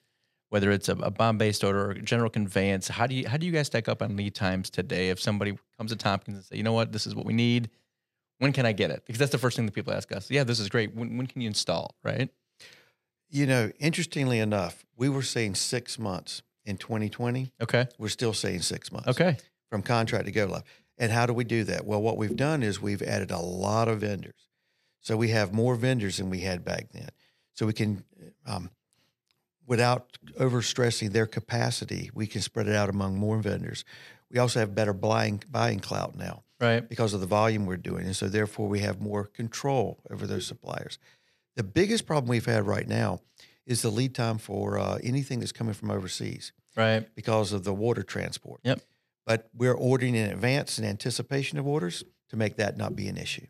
whether 0.49 0.71
it's 0.71 0.89
a, 0.89 0.93
a 0.93 1.11
bomb-bay 1.11 1.51
sorter 1.51 1.91
or 1.91 1.93
general 1.95 2.29
conveyance, 2.29 2.87
how 2.87 3.07
do 3.07 3.15
you 3.15 3.27
how 3.27 3.37
do 3.37 3.45
you 3.45 3.51
guys 3.51 3.67
stack 3.67 3.87
up 3.87 4.01
on 4.01 4.15
lead 4.15 4.35
times 4.35 4.69
today? 4.69 5.09
If 5.09 5.21
somebody 5.21 5.57
comes 5.77 5.91
to 5.91 5.97
Tompkins 5.97 6.37
and 6.37 6.45
say, 6.45 6.57
you 6.57 6.63
know 6.63 6.73
what, 6.73 6.91
this 6.91 7.05
is 7.07 7.15
what 7.15 7.25
we 7.25 7.33
need, 7.33 7.69
when 8.39 8.53
can 8.53 8.65
I 8.65 8.71
get 8.71 8.91
it? 8.91 9.03
Because 9.05 9.19
that's 9.19 9.31
the 9.31 9.37
first 9.37 9.55
thing 9.57 9.65
that 9.65 9.73
people 9.73 9.93
ask 9.93 10.11
us. 10.11 10.29
Yeah, 10.29 10.43
this 10.43 10.59
is 10.59 10.69
great. 10.69 10.95
When, 10.95 11.17
when 11.17 11.27
can 11.27 11.41
you 11.41 11.47
install? 11.47 11.95
Right? 12.03 12.29
You 13.29 13.45
know, 13.45 13.71
interestingly 13.79 14.39
enough, 14.39 14.85
we 14.95 15.09
were 15.09 15.21
saying 15.21 15.55
six 15.55 15.99
months 15.99 16.41
in 16.65 16.77
2020. 16.77 17.51
Okay. 17.61 17.87
We're 17.97 18.07
still 18.09 18.33
saying 18.33 18.61
six 18.61 18.91
months. 18.91 19.07
Okay. 19.09 19.37
from 19.69 19.81
contract 19.81 20.25
to 20.25 20.31
go 20.31 20.45
live. 20.45 20.63
And 20.97 21.11
how 21.11 21.25
do 21.25 21.33
we 21.33 21.43
do 21.43 21.63
that? 21.65 21.85
Well, 21.85 22.01
what 22.01 22.17
we've 22.17 22.35
done 22.35 22.63
is 22.63 22.81
we've 22.81 23.01
added 23.01 23.31
a 23.31 23.39
lot 23.39 23.87
of 23.87 23.99
vendors. 23.99 24.49
So 25.01 25.15
we 25.15 25.29
have 25.29 25.53
more 25.53 25.75
vendors 25.75 26.17
than 26.17 26.29
we 26.29 26.39
had 26.39 26.65
back 26.65 26.91
then. 26.91 27.09
So 27.53 27.65
we 27.65 27.73
can, 27.73 28.03
um, 28.45 28.69
without 29.67 30.17
overstressing 30.39 31.11
their 31.11 31.27
capacity, 31.27 32.09
we 32.13 32.25
can 32.25 32.41
spread 32.41 32.67
it 32.67 32.75
out 32.75 32.89
among 32.89 33.17
more 33.17 33.37
vendors. 33.39 33.85
We 34.31 34.39
also 34.39 34.59
have 34.59 34.73
better 34.73 34.93
buying, 34.93 35.43
buying 35.51 35.79
clout 35.79 36.15
now 36.17 36.43
Right. 36.59 36.87
because 36.87 37.13
of 37.13 37.21
the 37.21 37.27
volume 37.27 37.65
we're 37.65 37.77
doing. 37.77 38.05
And 38.05 38.15
so 38.15 38.27
therefore 38.27 38.67
we 38.67 38.79
have 38.79 38.99
more 38.99 39.25
control 39.25 39.99
over 40.09 40.25
those 40.25 40.45
suppliers. 40.47 40.97
The 41.55 41.63
biggest 41.63 42.05
problem 42.05 42.29
we've 42.29 42.45
had 42.45 42.65
right 42.65 42.87
now 42.87 43.21
is 43.65 43.81
the 43.81 43.89
lead 43.91 44.15
time 44.15 44.37
for 44.37 44.79
uh, 44.79 44.97
anything 45.03 45.39
that's 45.39 45.51
coming 45.51 45.73
from 45.73 45.91
overseas 45.91 46.51
Right. 46.75 47.07
because 47.15 47.51
of 47.53 47.63
the 47.63 47.73
water 47.73 48.03
transport. 48.03 48.61
Yep. 48.63 48.81
But 49.25 49.49
we're 49.53 49.73
ordering 49.73 50.15
in 50.15 50.29
advance 50.31 50.79
in 50.79 50.85
anticipation 50.85 51.57
of 51.59 51.67
orders 51.67 52.03
to 52.29 52.37
make 52.37 52.55
that 52.57 52.77
not 52.77 52.95
be 52.95 53.07
an 53.07 53.17
issue. 53.17 53.47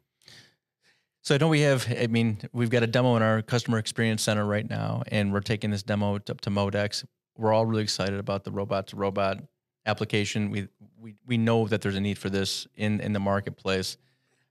So 1.27 1.35
know 1.35 1.49
we 1.49 1.59
have. 1.59 1.85
I 1.91 2.07
mean, 2.07 2.39
we've 2.53 2.69
got 2.69 2.83
a 2.83 2.87
demo 2.87 3.17
in 3.17 3.21
our 3.21 3.41
customer 3.41 3.79
experience 3.79 4.23
center 4.23 4.45
right 4.45 4.65
now, 4.69 5.03
and 5.09 5.33
we're 5.33 5.41
taking 5.41 5.71
this 5.71 5.83
demo 5.83 6.15
up 6.15 6.39
to 6.39 6.49
Modex. 6.49 7.03
We're 7.37 7.51
all 7.51 7.65
really 7.65 7.83
excited 7.83 8.17
about 8.17 8.45
the 8.45 8.51
robot 8.51 8.87
to 8.87 8.95
robot 8.95 9.43
application. 9.85 10.51
We 10.51 10.69
we 10.97 11.15
we 11.25 11.37
know 11.37 11.67
that 11.67 11.81
there's 11.81 11.97
a 11.97 11.99
need 11.99 12.17
for 12.17 12.29
this 12.29 12.65
in 12.77 13.01
in 13.01 13.11
the 13.11 13.19
marketplace. 13.19 13.97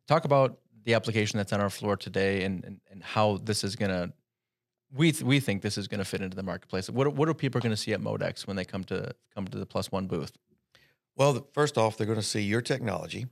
Talk 0.06 0.26
about 0.26 0.58
the 0.84 0.92
application 0.92 1.38
that's 1.38 1.50
on 1.54 1.62
our 1.62 1.70
floor 1.70 1.96
today, 1.96 2.44
and 2.44 2.62
and, 2.62 2.80
and 2.90 3.02
how 3.02 3.38
this 3.38 3.64
is 3.64 3.74
gonna. 3.74 4.12
We 4.92 5.12
th- 5.12 5.24
we 5.24 5.40
think 5.40 5.62
this 5.62 5.78
is 5.78 5.88
going 5.88 6.00
to 6.00 6.04
fit 6.04 6.20
into 6.20 6.36
the 6.36 6.42
marketplace. 6.42 6.90
What 6.90 7.10
what 7.14 7.26
are 7.30 7.32
people 7.32 7.58
going 7.58 7.72
to 7.72 7.78
see 7.78 7.94
at 7.94 8.02
Modex 8.02 8.46
when 8.46 8.54
they 8.54 8.66
come 8.66 8.84
to 8.84 9.14
come 9.34 9.48
to 9.48 9.56
the 9.56 9.64
Plus 9.64 9.90
One 9.90 10.08
booth? 10.08 10.32
Well, 11.16 11.48
first 11.54 11.78
off, 11.78 11.96
they're 11.96 12.06
going 12.06 12.20
to 12.20 12.22
see 12.22 12.42
your 12.42 12.60
technology 12.60 13.28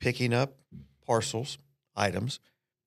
picking 0.00 0.34
up 0.34 0.58
parcels, 1.06 1.56
items, 1.94 2.40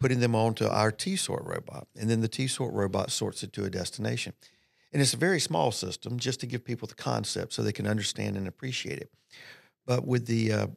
putting 0.04 0.20
them 0.20 0.36
onto 0.36 0.68
our 0.68 0.92
T 0.92 1.16
sort 1.16 1.46
robot, 1.46 1.88
and 1.98 2.10
then 2.10 2.20
the 2.20 2.28
T 2.28 2.46
sort 2.46 2.74
robot 2.74 3.10
sorts 3.10 3.42
it 3.42 3.54
to 3.54 3.64
a 3.64 3.70
destination. 3.70 4.34
And 4.92 5.02
it's 5.02 5.14
a 5.14 5.18
very 5.18 5.40
small 5.40 5.72
system 5.72 6.20
just 6.20 6.42
to 6.42 6.46
give 6.46 6.66
people 6.66 6.90
the 6.90 6.94
concept 6.94 7.54
so 7.54 7.64
they 7.64 7.72
can 7.72 7.88
understand 7.88 8.36
and 8.36 8.46
appreciate 8.46 9.00
it. 9.00 9.10
But 9.86 10.06
with 10.06 10.26
the 10.26 10.52
uh, 10.52 10.68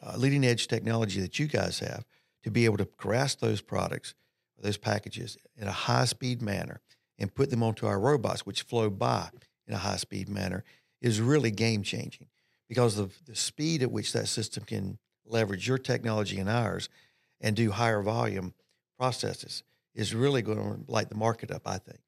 uh, 0.00 0.16
leading 0.16 0.44
edge 0.44 0.68
technology 0.68 1.20
that 1.20 1.36
you 1.40 1.48
guys 1.48 1.80
have, 1.80 2.04
to 2.44 2.50
be 2.52 2.64
able 2.64 2.76
to 2.76 2.88
grasp 2.96 3.40
those 3.40 3.60
products, 3.60 4.14
those 4.56 4.76
packages 4.76 5.36
in 5.56 5.66
a 5.66 5.72
high 5.72 6.04
speed 6.04 6.40
manner 6.40 6.80
and 7.18 7.34
put 7.34 7.50
them 7.50 7.64
onto 7.64 7.88
our 7.88 7.98
robots, 7.98 8.46
which 8.46 8.62
flow 8.62 8.88
by 8.88 9.30
in 9.66 9.74
a 9.74 9.78
high 9.78 9.96
speed 9.96 10.28
manner, 10.28 10.62
is 11.02 11.20
really 11.20 11.50
game 11.50 11.82
changing 11.82 12.28
because 12.68 12.98
of 13.00 13.18
the 13.26 13.34
speed 13.34 13.82
at 13.82 13.90
which 13.90 14.12
that 14.12 14.28
system 14.28 14.62
can 14.62 14.96
leverage 15.26 15.66
your 15.66 15.76
technology 15.76 16.38
and 16.38 16.48
ours 16.48 16.88
and 17.40 17.56
do 17.56 17.70
higher 17.70 18.02
volume 18.02 18.54
processes 18.98 19.62
is 19.94 20.14
really 20.14 20.42
going 20.42 20.58
to 20.58 20.90
light 20.92 21.08
the 21.08 21.14
market 21.16 21.50
up, 21.50 21.62
I 21.66 21.78
think. 21.78 21.98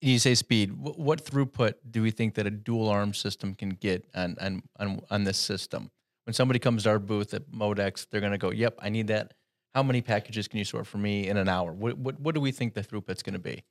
You 0.00 0.18
say 0.18 0.34
speed. 0.34 0.70
Wh- 0.70 0.98
What 0.98 1.24
throughput 1.24 1.74
do 1.90 2.02
we 2.02 2.10
think 2.10 2.34
that 2.34 2.46
a 2.46 2.50
dual 2.50 2.88
arm 2.88 3.12
system 3.14 3.54
can 3.54 3.70
get 3.70 4.06
on 4.14 4.36
on 4.40 4.62
on, 4.78 5.00
on 5.10 5.24
this 5.24 5.38
system? 5.38 5.90
When 6.24 6.34
somebody 6.34 6.58
comes 6.58 6.84
to 6.84 6.90
our 6.90 6.98
booth 6.98 7.34
at 7.34 7.50
Modex, 7.50 8.06
they're 8.08 8.20
going 8.20 8.32
to 8.32 8.38
go, 8.38 8.50
"Yep, 8.50 8.76
I 8.80 8.88
need 8.88 9.08
that." 9.08 9.34
How 9.74 9.82
many 9.84 10.00
packages 10.02 10.48
can 10.48 10.58
you 10.58 10.64
sort 10.64 10.86
for 10.86 10.98
me 10.98 11.28
in 11.28 11.36
an 11.36 11.48
hour? 11.48 11.72
What 11.72 11.98
what, 11.98 12.18
what 12.20 12.34
do 12.34 12.40
we 12.40 12.50
think 12.52 12.74
the 12.74 12.82
throughput's 12.82 13.22
going 13.22 13.34
to 13.34 13.38
be? 13.38 13.62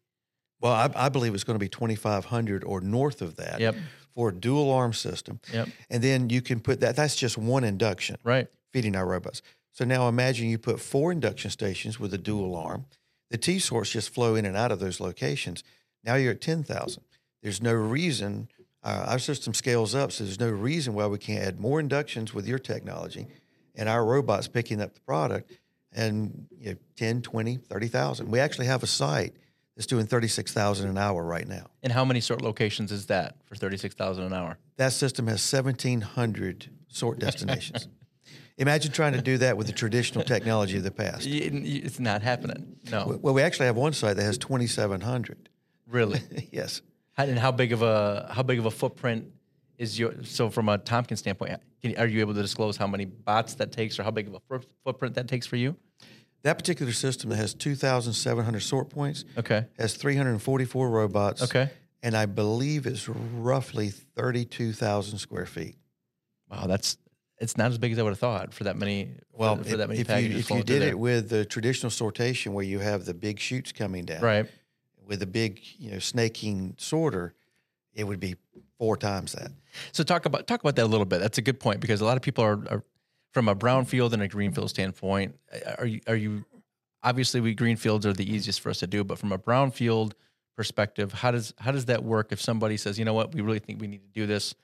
Well, 0.61 0.73
I, 0.73 0.89
I 1.05 1.09
believe 1.09 1.33
it's 1.33 1.43
going 1.45 1.55
to 1.55 1.63
be 1.63 1.69
2,500 1.69 2.63
or 2.65 2.81
north 2.81 3.21
of 3.21 3.35
that 3.37 3.59
Yep. 3.61 3.75
for 4.13 4.29
a 4.29 4.33
dual 4.35 4.71
arm 4.71 4.91
system. 4.93 5.39
Yep. 5.53 5.69
And 5.89 6.03
then 6.03 6.29
you 6.29 6.41
can 6.41 6.59
put 6.59 6.81
that, 6.81 6.97
that's 6.97 7.15
just 7.15 7.37
one 7.37 7.63
induction 7.63 8.17
Right. 8.25 8.47
feeding 8.73 8.93
our 8.97 9.05
robots. 9.05 9.41
So 9.71 9.85
now 9.85 10.07
imagine 10.07 10.49
you 10.49 10.57
put 10.57 10.79
four 10.79 11.11
induction 11.11 11.51
stations 11.51 11.99
with 11.99 12.13
a 12.13 12.17
dual 12.17 12.55
arm. 12.55 12.85
The 13.29 13.37
T 13.37 13.59
sorts 13.59 13.91
just 13.91 14.09
flow 14.09 14.35
in 14.35 14.45
and 14.45 14.57
out 14.57 14.71
of 14.71 14.79
those 14.79 14.99
locations. 14.99 15.63
Now 16.03 16.15
you're 16.15 16.31
at 16.31 16.41
10,000. 16.41 17.03
There's 17.41 17.61
no 17.61 17.73
reason, 17.73 18.49
uh, 18.83 19.05
our 19.07 19.19
system 19.19 19.53
scales 19.53 19.95
up, 19.95 20.11
so 20.11 20.23
there's 20.23 20.39
no 20.39 20.49
reason 20.49 20.93
why 20.93 21.07
we 21.07 21.17
can't 21.17 21.43
add 21.43 21.59
more 21.59 21.79
inductions 21.79 22.33
with 22.33 22.47
your 22.47 22.59
technology 22.59 23.27
and 23.75 23.87
our 23.87 24.03
robots 24.03 24.47
picking 24.47 24.81
up 24.81 24.93
the 24.93 25.01
product 25.01 25.51
and 25.93 26.47
you 26.57 26.71
know, 26.71 26.77
10, 26.97 27.21
20, 27.21 27.57
30,000. 27.57 28.29
We 28.29 28.39
actually 28.39 28.65
have 28.67 28.83
a 28.83 28.87
site 28.87 29.33
that's 29.75 29.87
doing 29.87 30.05
36,000 30.05 30.89
an 30.89 30.97
hour 30.97 31.23
right 31.23 31.47
now. 31.47 31.67
And 31.81 31.93
how 31.93 32.03
many 32.03 32.19
sort 32.19 32.41
locations 32.41 32.91
is 32.91 33.05
that 33.05 33.37
for 33.45 33.55
thirty 33.55 33.77
six 33.77 33.95
thousand 33.95 34.25
an 34.25 34.33
hour? 34.33 34.57
That 34.75 34.91
system 34.91 35.27
has 35.27 35.53
1,700 35.53 36.69
sort 36.89 37.19
destinations. 37.19 37.87
Imagine 38.59 38.91
trying 38.91 39.13
to 39.13 39.21
do 39.21 39.37
that 39.39 39.57
with 39.57 39.67
the 39.67 39.73
traditional 39.83 40.23
technology 40.23 40.77
of 40.77 40.83
the 40.83 40.91
past. 40.91 41.25
It's 41.25 41.99
not 41.99 42.21
happening. 42.21 42.75
No, 42.91 43.17
Well, 43.21 43.33
we 43.33 43.41
actually 43.41 43.65
have 43.67 43.75
one 43.77 43.93
site 43.93 44.15
that 44.17 44.23
has 44.23 44.37
2,700. 44.37 45.49
really. 45.87 46.21
yes. 46.51 46.81
And 47.17 47.37
how 47.39 47.51
big 47.51 47.73
of 47.73 47.81
a 47.81 48.29
how 48.31 48.43
big 48.43 48.59
of 48.59 48.65
a 48.65 48.71
footprint 48.71 49.25
is 49.77 49.99
your? 49.99 50.23
So 50.23 50.49
from 50.49 50.69
a 50.69 50.77
Tompkins 50.77 51.19
standpoint, 51.19 51.59
can, 51.81 51.97
are 51.97 52.07
you 52.07 52.21
able 52.21 52.33
to 52.33 52.41
disclose 52.41 52.77
how 52.77 52.87
many 52.87 53.03
bots 53.05 53.55
that 53.55 53.71
takes, 53.73 53.99
or 53.99 54.03
how 54.03 54.11
big 54.11 54.27
of 54.29 54.35
a 54.35 54.59
footprint 54.85 55.15
that 55.15 55.27
takes 55.27 55.45
for 55.45 55.57
you? 55.57 55.75
That 56.43 56.57
particular 56.57 56.93
system 56.93 57.29
that 57.31 57.35
has 57.35 57.53
2,700 57.53 58.61
sort 58.61 58.89
points 58.89 59.25
Okay. 59.37 59.65
has 59.77 59.95
344 59.95 60.89
robots. 60.89 61.43
Okay. 61.43 61.69
And 62.01 62.15
I 62.15 62.25
believe 62.25 62.85
it's 62.85 63.09
roughly 63.09 63.89
32,000 63.89 65.17
square 65.17 65.45
feet. 65.45 65.75
Wow, 66.49 66.67
that's 66.67 66.95
it's 67.39 67.57
not 67.57 67.71
as 67.71 67.77
big 67.77 67.91
as 67.91 67.99
I 67.99 68.03
would 68.03 68.11
have 68.11 68.19
thought 68.19 68.53
for 68.53 68.65
that 68.65 68.77
many. 68.77 69.09
Well, 69.33 69.57
for, 69.57 69.63
for 69.63 69.69
if, 69.69 69.77
that 69.77 69.89
many 69.89 70.01
if 70.01 70.09
you, 70.09 70.37
if 70.37 70.49
you 70.49 70.63
did 70.63 70.81
it 70.81 70.97
with 70.97 71.29
the 71.29 71.45
traditional 71.45 71.89
sortation 71.89 72.53
where 72.53 72.65
you 72.65 72.79
have 72.79 73.05
the 73.05 73.13
big 73.13 73.39
chutes 73.39 73.71
coming 73.71 74.05
down, 74.05 74.21
right, 74.21 74.45
with 75.05 75.21
a 75.21 75.27
big, 75.27 75.61
you 75.77 75.91
know, 75.91 75.99
snaking 75.99 76.75
sorter, 76.77 77.33
it 77.93 78.03
would 78.03 78.19
be 78.19 78.35
four 78.77 78.95
times 78.95 79.33
that. 79.33 79.51
so 79.91 80.03
talk 80.03 80.25
about 80.25 80.47
talk 80.47 80.59
about 80.61 80.75
that 80.75 80.85
a 80.85 80.87
little 80.87 81.05
bit. 81.05 81.19
That's 81.19 81.37
a 81.37 81.41
good 81.41 81.59
point 81.59 81.79
because 81.79 82.01
a 82.01 82.05
lot 82.05 82.17
of 82.17 82.23
people 82.23 82.43
are, 82.43 82.59
are 82.69 82.83
from 83.31 83.47
a 83.47 83.55
brownfield 83.55 84.13
and 84.13 84.21
a 84.21 84.27
greenfield 84.27 84.69
standpoint. 84.69 85.35
Are 85.77 85.85
you 85.85 86.01
are 86.07 86.15
you 86.15 86.45
obviously 87.03 87.41
we 87.41 87.53
greenfields 87.53 88.05
are 88.05 88.13
the 88.13 88.29
easiest 88.29 88.61
for 88.61 88.69
us 88.69 88.79
to 88.79 88.87
do, 88.87 89.03
but 89.03 89.17
from 89.17 89.31
a 89.31 89.37
brownfield 89.37 90.13
perspective, 90.55 91.13
how 91.13 91.31
does 91.31 91.53
how 91.57 91.71
does 91.71 91.85
that 91.85 92.03
work? 92.03 92.31
If 92.31 92.41
somebody 92.41 92.77
says, 92.77 92.99
you 92.99 93.05
know 93.05 93.13
what, 93.13 93.33
we 93.33 93.41
really 93.41 93.59
think 93.59 93.79
we 93.79 93.87
need 93.87 94.01
to 94.01 94.11
do 94.13 94.25
this, 94.25 94.55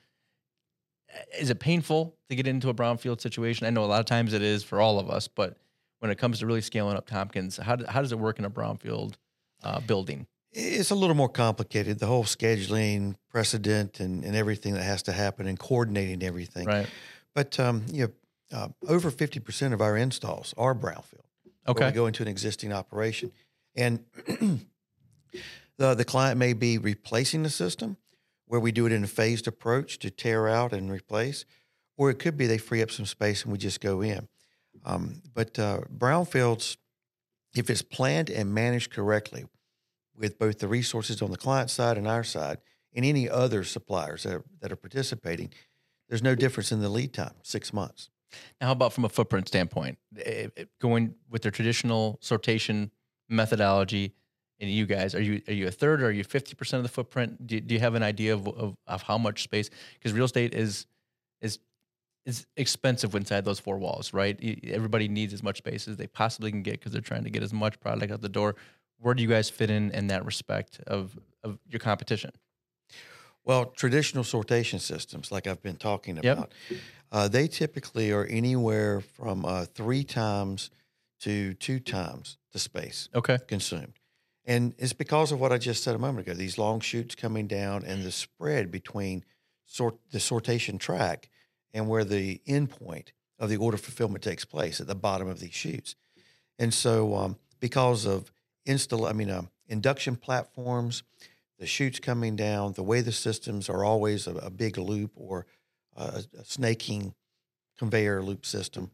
is 1.37 1.49
it 1.49 1.59
painful 1.59 2.15
to 2.29 2.35
get 2.35 2.47
into 2.47 2.69
a 2.69 2.73
brownfield 2.73 3.21
situation? 3.21 3.65
I 3.65 3.69
know 3.69 3.83
a 3.83 3.87
lot 3.87 3.99
of 3.99 4.05
times 4.05 4.33
it 4.33 4.41
is 4.41 4.63
for 4.63 4.81
all 4.81 4.99
of 4.99 5.09
us, 5.09 5.27
but 5.27 5.57
when 5.99 6.11
it 6.11 6.17
comes 6.17 6.39
to 6.39 6.45
really 6.45 6.61
scaling 6.61 6.97
up 6.97 7.07
Tompkins, 7.07 7.57
how, 7.57 7.75
do, 7.75 7.85
how 7.87 8.01
does 8.01 8.11
it 8.11 8.19
work 8.19 8.39
in 8.39 8.45
a 8.45 8.49
brownfield 8.49 9.13
uh, 9.63 9.79
building? 9.79 10.27
It's 10.51 10.91
a 10.91 10.95
little 10.95 11.15
more 11.15 11.29
complicated. 11.29 11.99
The 11.99 12.05
whole 12.05 12.23
scheduling, 12.23 13.15
precedent, 13.29 13.99
and, 13.99 14.23
and 14.23 14.35
everything 14.35 14.73
that 14.75 14.83
has 14.83 15.03
to 15.03 15.11
happen, 15.11 15.47
and 15.47 15.59
coordinating 15.59 16.23
everything. 16.23 16.65
Right. 16.65 16.87
But 17.33 17.59
um, 17.59 17.85
you 17.91 18.05
know, 18.51 18.57
uh, 18.57 18.69
over 18.87 19.11
fifty 19.11 19.41
percent 19.41 19.73
of 19.73 19.81
our 19.81 19.97
installs 19.97 20.53
are 20.57 20.73
brownfield. 20.73 21.25
Okay. 21.67 21.87
we 21.87 21.91
go 21.91 22.07
into 22.07 22.23
an 22.23 22.29
existing 22.29 22.71
operation, 22.71 23.33
and 23.75 23.99
the 25.77 25.93
the 25.93 26.05
client 26.05 26.37
may 26.37 26.53
be 26.53 26.77
replacing 26.77 27.43
the 27.43 27.49
system, 27.49 27.97
where 28.47 28.59
we 28.59 28.71
do 28.71 28.85
it 28.85 28.91
in 28.91 29.03
a 29.03 29.07
phased 29.07 29.47
approach 29.47 29.99
to 29.99 30.09
tear 30.09 30.47
out 30.47 30.73
and 30.73 30.91
replace, 30.91 31.45
or 31.97 32.09
it 32.09 32.19
could 32.19 32.37
be 32.37 32.47
they 32.47 32.57
free 32.57 32.81
up 32.81 32.91
some 32.91 33.05
space 33.05 33.43
and 33.43 33.51
we 33.51 33.57
just 33.57 33.81
go 33.81 34.01
in. 34.01 34.27
Um, 34.83 35.21
but 35.33 35.57
uh, 35.57 35.81
brownfields, 35.95 36.77
if 37.55 37.69
it's 37.69 37.81
planned 37.81 38.29
and 38.29 38.53
managed 38.53 38.91
correctly, 38.91 39.45
with 40.17 40.39
both 40.39 40.59
the 40.59 40.67
resources 40.67 41.21
on 41.21 41.31
the 41.31 41.37
client 41.37 41.69
side 41.69 41.97
and 41.97 42.07
our 42.07 42.23
side, 42.23 42.59
and 42.93 43.03
any 43.03 43.29
other 43.29 43.63
suppliers 43.63 44.23
that 44.23 44.33
are, 44.33 44.43
that 44.61 44.71
are 44.71 44.77
participating, 44.77 45.51
there's 46.07 46.23
no 46.23 46.35
difference 46.35 46.71
in 46.71 46.81
the 46.81 46.89
lead 46.89 47.13
time, 47.13 47.33
six 47.43 47.73
months. 47.73 48.09
Now, 48.59 48.67
how 48.67 48.73
about 48.73 48.93
from 48.93 49.05
a 49.05 49.09
footprint 49.09 49.47
standpoint, 49.47 49.97
Eh, 50.17 50.47
eh, 50.55 50.65
going 50.79 51.15
with 51.29 51.41
the 51.41 51.51
traditional 51.51 52.19
sortation 52.21 52.89
methodology? 53.29 54.13
And 54.59 54.69
you 54.71 54.85
guys, 54.85 55.13
are 55.15 55.21
you 55.21 55.41
are 55.47 55.53
you 55.53 55.67
a 55.67 55.71
third 55.71 56.01
or 56.01 56.07
are 56.07 56.11
you 56.11 56.23
fifty 56.23 56.55
percent 56.55 56.79
of 56.79 56.83
the 56.83 56.93
footprint? 56.93 57.45
Do, 57.45 57.59
do 57.59 57.73
you 57.73 57.81
have 57.81 57.95
an 57.95 58.03
idea 58.03 58.33
of, 58.33 58.47
of, 58.47 58.75
of 58.87 59.01
how 59.01 59.17
much 59.17 59.43
space? 59.43 59.69
Because 59.95 60.13
real 60.13 60.25
estate 60.25 60.53
is 60.53 60.85
is 61.41 61.59
is 62.25 62.45
expensive 62.57 63.13
inside 63.15 63.45
those 63.45 63.59
four 63.59 63.77
walls, 63.77 64.13
right? 64.13 64.39
Everybody 64.63 65.07
needs 65.07 65.33
as 65.33 65.43
much 65.43 65.57
space 65.59 65.87
as 65.87 65.97
they 65.97 66.07
possibly 66.07 66.51
can 66.51 66.63
get 66.63 66.73
because 66.79 66.91
they're 66.91 67.01
trying 67.01 67.23
to 67.25 67.29
get 67.29 67.43
as 67.43 67.53
much 67.53 67.79
product 67.79 68.11
out 68.11 68.21
the 68.21 68.29
door. 68.29 68.55
Where 68.99 69.13
do 69.13 69.21
you 69.21 69.29
guys 69.29 69.49
fit 69.49 69.69
in 69.69 69.91
in 69.91 70.07
that 70.07 70.25
respect 70.25 70.79
of 70.87 71.19
of 71.43 71.59
your 71.69 71.79
competition? 71.79 72.31
Well, 73.43 73.65
traditional 73.65 74.23
sortation 74.23 74.79
systems, 74.79 75.31
like 75.31 75.45
I've 75.47 75.61
been 75.61 75.75
talking 75.75 76.15
Yep. 76.23 76.37
about, 76.37 76.53
uh, 77.11 77.27
they 77.27 77.47
typically 77.47 78.11
are 78.11 78.25
anywhere 78.25 79.01
from 79.01 79.45
uh, 79.45 79.65
three 79.65 80.03
times 80.03 80.71
to 81.19 81.53
two 81.55 81.79
times 81.79 82.37
the 82.53 82.59
space 82.59 83.07
Okay, 83.13 83.37
consumed. 83.47 83.93
And 84.45 84.73
it's 84.77 84.93
because 84.93 85.31
of 85.31 85.39
what 85.39 85.51
I 85.51 85.57
just 85.57 85.83
said 85.83 85.95
a 85.95 85.99
moment 85.99 86.27
ago 86.27 86.35
these 86.35 86.57
long 86.57 86.79
chutes 86.79 87.15
coming 87.15 87.47
down 87.47 87.83
and 87.83 88.03
the 88.03 88.11
spread 88.11 88.71
between 88.71 89.25
sort, 89.65 89.97
the 90.11 90.19
sortation 90.19 90.79
track 90.79 91.29
and 91.73 91.89
where 91.89 92.03
the 92.03 92.41
end 92.45 92.69
point 92.69 93.11
of 93.39 93.49
the 93.49 93.57
order 93.57 93.77
fulfillment 93.77 94.23
takes 94.23 94.45
place 94.45 94.79
at 94.79 94.87
the 94.87 94.95
bottom 94.95 95.27
of 95.27 95.39
these 95.39 95.53
chutes. 95.53 95.95
And 96.57 96.73
so, 96.73 97.15
um, 97.15 97.37
because 97.59 98.05
of 98.05 98.31
install, 98.65 99.07
I 99.07 99.13
mean, 99.13 99.29
uh, 99.29 99.43
induction 99.67 100.15
platforms, 100.15 101.03
the 101.59 101.65
chutes 101.65 101.99
coming 101.99 102.35
down, 102.35 102.73
the 102.73 102.83
way 102.83 103.01
the 103.01 103.11
systems 103.11 103.69
are 103.69 103.83
always 103.83 104.27
a, 104.27 104.35
a 104.35 104.49
big 104.49 104.77
loop 104.77 105.11
or 105.15 105.45
a, 105.95 106.23
a 106.37 106.45
snaking 106.45 107.13
conveyor 107.77 108.21
loop 108.21 108.45
system, 108.45 108.91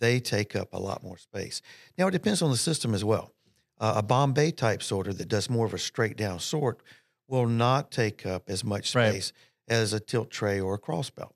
they 0.00 0.18
take 0.18 0.56
up 0.56 0.72
a 0.72 0.78
lot 0.78 1.02
more 1.02 1.18
space. 1.18 1.62
Now, 1.96 2.08
it 2.08 2.12
depends 2.12 2.42
on 2.42 2.50
the 2.50 2.56
system 2.56 2.94
as 2.94 3.04
well. 3.04 3.32
Uh, 3.78 3.94
a 3.96 4.02
bomb 4.02 4.32
bay 4.32 4.50
type 4.50 4.82
sorter 4.82 5.12
that 5.12 5.28
does 5.28 5.50
more 5.50 5.66
of 5.66 5.74
a 5.74 5.78
straight 5.78 6.16
down 6.16 6.38
sort 6.38 6.80
will 7.28 7.46
not 7.46 7.90
take 7.90 8.24
up 8.26 8.48
as 8.48 8.64
much 8.64 8.94
Right. 8.94 9.10
space 9.10 9.32
as 9.68 9.92
a 9.92 10.00
tilt 10.00 10.30
tray 10.30 10.60
or 10.60 10.74
a 10.74 10.78
cross 10.78 11.10
belt. 11.10 11.34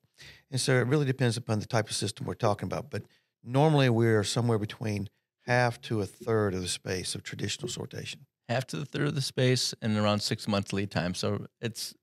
And 0.51 0.61
so 0.61 0.75
it 0.75 0.87
really 0.87 1.07
depends 1.07 1.37
upon 1.37 1.61
the 1.61 1.67
type 1.67 1.89
of 1.89 1.95
system 1.97 2.27
we're 2.27 2.35
talking 2.35 2.67
about. 2.67 2.91
But 2.91 3.03
normally 3.43 3.89
we're 3.89 4.25
somewhere 4.25 4.59
between 4.59 5.09
half 5.47 5.81
to 5.83 6.01
a 6.01 6.07
third 6.07 6.55
of 6.55 6.61
the 6.63 6.69
space 6.69 7.15
of 7.15 7.23
traditional 7.23 7.69
sortation. 7.69 8.17
half 8.49 8.67
to 8.67 8.77
the 8.77 8.87
third 8.87 9.09
of 9.09 9.15
the 9.15 9.21
space 9.23 9.75
and 9.83 9.97
around 9.97 10.21
six 10.21 10.49
months 10.49 10.73
lead 10.73 10.91
time. 10.91 11.15
So 11.15 11.47
it's 11.61 11.95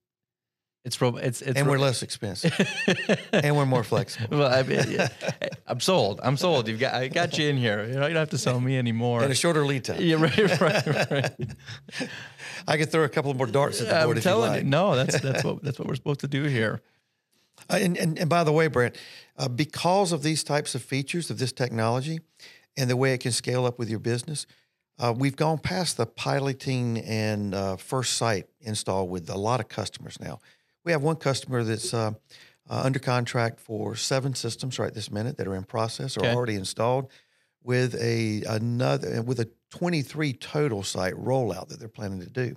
it's 0.86 1.00
ro- 1.00 1.16
it's 1.16 1.42
it's 1.42 1.58
and 1.58 1.68
we're 1.68 1.80
less 1.80 2.04
expensive. 2.04 2.54
and 3.32 3.56
we're 3.56 3.66
more 3.66 3.82
flexible. 3.82 4.38
well, 4.38 4.54
I 4.54 4.62
mean, 4.62 4.84
yeah, 4.88 5.08
I'm 5.66 5.80
sold. 5.80 6.20
I'm 6.22 6.36
sold. 6.36 6.68
You've 6.68 6.78
got 6.78 6.94
I 6.94 7.08
got 7.08 7.36
you 7.36 7.48
in 7.48 7.56
here. 7.56 7.84
You 7.84 7.94
know, 7.94 8.06
you 8.06 8.14
don't 8.14 8.20
have 8.20 8.30
to 8.30 8.38
sell 8.38 8.60
me 8.60 8.78
anymore. 8.78 9.24
And 9.24 9.32
a 9.32 9.34
shorter 9.34 9.66
lead 9.66 9.84
time. 9.84 10.00
yeah, 10.00 10.14
right, 10.14 10.60
right, 10.60 11.10
right. 11.10 11.30
I 12.68 12.76
could 12.76 12.92
throw 12.92 13.02
a 13.02 13.08
couple 13.08 13.34
more 13.34 13.48
darts 13.48 13.80
at 13.80 13.88
the 13.88 13.94
board 13.94 14.16
I'm 14.16 14.18
if 14.18 14.24
you 14.24 14.34
like. 14.34 14.62
you, 14.62 14.68
no, 14.68 14.94
that's 14.94 15.20
that's 15.20 15.42
what 15.42 15.60
that's 15.64 15.76
what 15.76 15.88
we're 15.88 15.96
supposed 15.96 16.20
to 16.20 16.28
do 16.28 16.44
here. 16.44 16.80
Uh, 17.68 17.78
and, 17.80 17.96
and, 17.96 18.16
and 18.20 18.30
by 18.30 18.44
the 18.44 18.52
way, 18.52 18.68
Brent, 18.68 18.96
uh, 19.38 19.48
because 19.48 20.12
of 20.12 20.22
these 20.22 20.44
types 20.44 20.76
of 20.76 20.82
features 20.82 21.30
of 21.30 21.38
this 21.38 21.52
technology 21.52 22.20
and 22.76 22.88
the 22.88 22.96
way 22.96 23.12
it 23.12 23.18
can 23.18 23.32
scale 23.32 23.66
up 23.66 23.76
with 23.76 23.90
your 23.90 23.98
business, 23.98 24.46
uh, 25.00 25.12
we've 25.16 25.34
gone 25.34 25.58
past 25.58 25.96
the 25.96 26.06
piloting 26.06 26.98
and 26.98 27.54
uh, 27.56 27.74
first 27.76 28.12
site 28.12 28.46
install 28.60 29.08
with 29.08 29.28
a 29.28 29.36
lot 29.36 29.58
of 29.58 29.68
customers 29.68 30.20
now. 30.20 30.38
We 30.86 30.92
have 30.92 31.02
one 31.02 31.16
customer 31.16 31.64
that's 31.64 31.92
uh, 31.92 32.12
uh, 32.70 32.80
under 32.84 33.00
contract 33.00 33.58
for 33.60 33.96
seven 33.96 34.34
systems 34.34 34.78
right 34.78 34.94
this 34.94 35.10
minute 35.10 35.36
that 35.36 35.48
are 35.48 35.56
in 35.56 35.64
process 35.64 36.16
or 36.16 36.20
Okay. 36.20 36.32
already 36.32 36.54
installed, 36.54 37.10
with 37.64 37.96
a 37.96 38.42
another 38.48 39.20
with 39.22 39.40
a 39.40 39.48
23 39.70 40.32
total 40.34 40.84
site 40.84 41.14
rollout 41.14 41.68
that 41.68 41.80
they're 41.80 41.88
planning 41.88 42.20
to 42.20 42.30
do. 42.30 42.54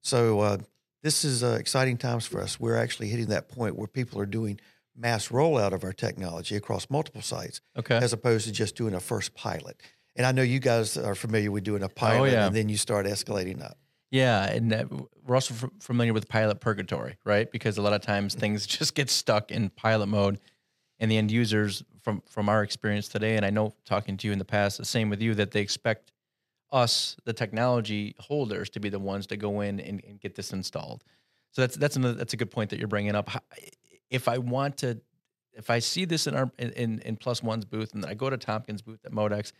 So 0.00 0.40
uh, 0.40 0.58
this 1.02 1.24
is 1.24 1.44
uh, 1.44 1.58
exciting 1.60 1.98
times 1.98 2.26
for 2.26 2.40
us. 2.40 2.58
We're 2.58 2.76
actually 2.76 3.08
hitting 3.08 3.26
that 3.26 3.50
point 3.50 3.76
where 3.76 3.86
people 3.86 4.18
are 4.18 4.26
doing 4.26 4.58
mass 4.96 5.28
rollout 5.28 5.72
of 5.72 5.84
our 5.84 5.92
technology 5.92 6.56
across 6.56 6.88
multiple 6.88 7.20
sites, 7.22 7.60
Okay. 7.76 7.96
as 7.98 8.14
opposed 8.14 8.46
to 8.46 8.52
just 8.52 8.76
doing 8.76 8.94
a 8.94 9.00
first 9.00 9.34
pilot. 9.34 9.76
And 10.16 10.26
I 10.26 10.32
know 10.32 10.42
you 10.42 10.58
guys 10.58 10.96
are 10.96 11.14
familiar 11.14 11.50
with 11.52 11.64
doing 11.64 11.82
a 11.82 11.88
pilot, 11.90 12.32
yeah. 12.32 12.46
and 12.46 12.56
then 12.56 12.70
you 12.70 12.78
start 12.78 13.04
escalating 13.04 13.62
up. 13.62 13.76
Yeah, 14.10 14.50
and 14.50 14.72
uh, 14.72 14.84
we're 15.26 15.34
also 15.34 15.54
f- 15.54 15.70
familiar 15.80 16.14
with 16.14 16.28
pilot 16.28 16.60
purgatory, 16.60 17.18
right? 17.24 17.50
Because 17.50 17.76
a 17.76 17.82
lot 17.82 17.92
of 17.92 18.00
times 18.00 18.34
things 18.34 18.66
just 18.78 18.94
get 18.94 19.10
stuck 19.10 19.50
in 19.50 19.70
pilot 19.70 20.06
mode, 20.06 20.40
and 20.98 21.10
the 21.10 21.18
end 21.18 21.30
users, 21.30 21.82
from 22.02 22.22
from 22.28 22.48
our 22.48 22.62
experience 22.62 23.08
today, 23.08 23.36
and 23.36 23.44
I 23.44 23.50
know 23.50 23.74
talking 23.84 24.16
to 24.18 24.26
you 24.26 24.32
in 24.32 24.38
the 24.38 24.44
past, 24.44 24.78
the 24.78 24.84
same 24.84 25.10
with 25.10 25.20
you, 25.20 25.34
that 25.34 25.50
they 25.50 25.60
expect 25.60 26.12
us, 26.72 27.16
the 27.24 27.32
technology 27.32 28.14
holders, 28.18 28.70
to 28.70 28.80
be 28.80 28.88
the 28.88 28.98
ones 28.98 29.26
to 29.28 29.36
go 29.36 29.60
in 29.60 29.80
and, 29.80 30.02
and 30.06 30.20
get 30.20 30.34
this 30.34 30.52
installed. 30.52 31.04
So 31.50 31.62
that's 31.62 31.76
that's 31.76 31.96
another, 31.96 32.14
that's 32.14 32.32
a 32.32 32.36
good 32.36 32.50
point 32.50 32.70
that 32.70 32.78
you're 32.78 32.88
bringing 32.88 33.14
up. 33.14 33.30
If 34.10 34.26
I 34.28 34.38
want 34.38 34.78
to, 34.78 35.00
if 35.52 35.70
I 35.70 35.80
see 35.80 36.04
this 36.06 36.26
in 36.26 36.34
our 36.34 36.50
in, 36.58 36.70
in, 36.72 36.98
in 37.00 37.16
Plus 37.16 37.42
One's 37.42 37.66
booth, 37.66 37.94
and 37.94 38.06
I 38.06 38.14
go 38.14 38.30
to 38.30 38.38
Tompkins 38.38 38.80
booth 38.80 39.04
at 39.04 39.12
Modex, 39.12 39.52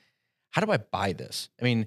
how 0.51 0.65
do 0.65 0.73
I 0.73 0.79
buy 0.79 1.13
this? 1.13 1.51
I 1.61 1.65
mean, 1.65 1.87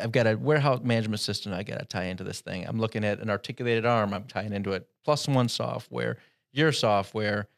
I've 0.00 0.12
got 0.12 0.26
a 0.26 0.36
warehouse 0.36 0.80
management 0.82 1.20
system 1.20 1.52
I 1.52 1.62
got 1.62 1.78
to 1.78 1.84
tie 1.84 2.04
into 2.04 2.24
this 2.24 2.40
thing. 2.40 2.66
I'm 2.66 2.78
looking 2.78 3.04
at 3.04 3.20
an 3.20 3.30
articulated 3.30 3.86
arm. 3.86 4.12
I'm 4.12 4.24
tying 4.24 4.52
into 4.52 4.72
it. 4.72 4.88
Plus 5.04 5.28
one 5.28 5.48
software, 5.48 6.18
your 6.52 6.72
software, 6.72 7.48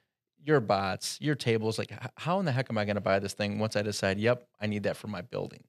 your 0.44 0.60
bots, 0.60 1.18
your 1.20 1.34
tables. 1.34 1.78
Like, 1.78 1.92
how 2.16 2.38
in 2.38 2.44
the 2.44 2.52
heck 2.52 2.70
am 2.70 2.78
I 2.78 2.84
going 2.84 2.96
to 2.96 3.00
buy 3.00 3.18
this 3.18 3.34
thing 3.34 3.58
once 3.58 3.76
I 3.76 3.82
decide, 3.82 4.18
yep, 4.18 4.48
I 4.60 4.66
need 4.66 4.84
that 4.84 4.96
for 4.96 5.08
my 5.08 5.20
building? 5.20 5.64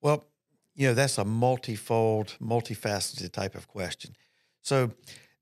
Well, 0.00 0.24
you 0.74 0.88
know, 0.88 0.94
that's 0.94 1.18
a 1.18 1.24
multifold, 1.24 2.36
multifaceted 2.40 3.32
type 3.32 3.54
of 3.54 3.68
question. 3.68 4.14
So 4.62 4.92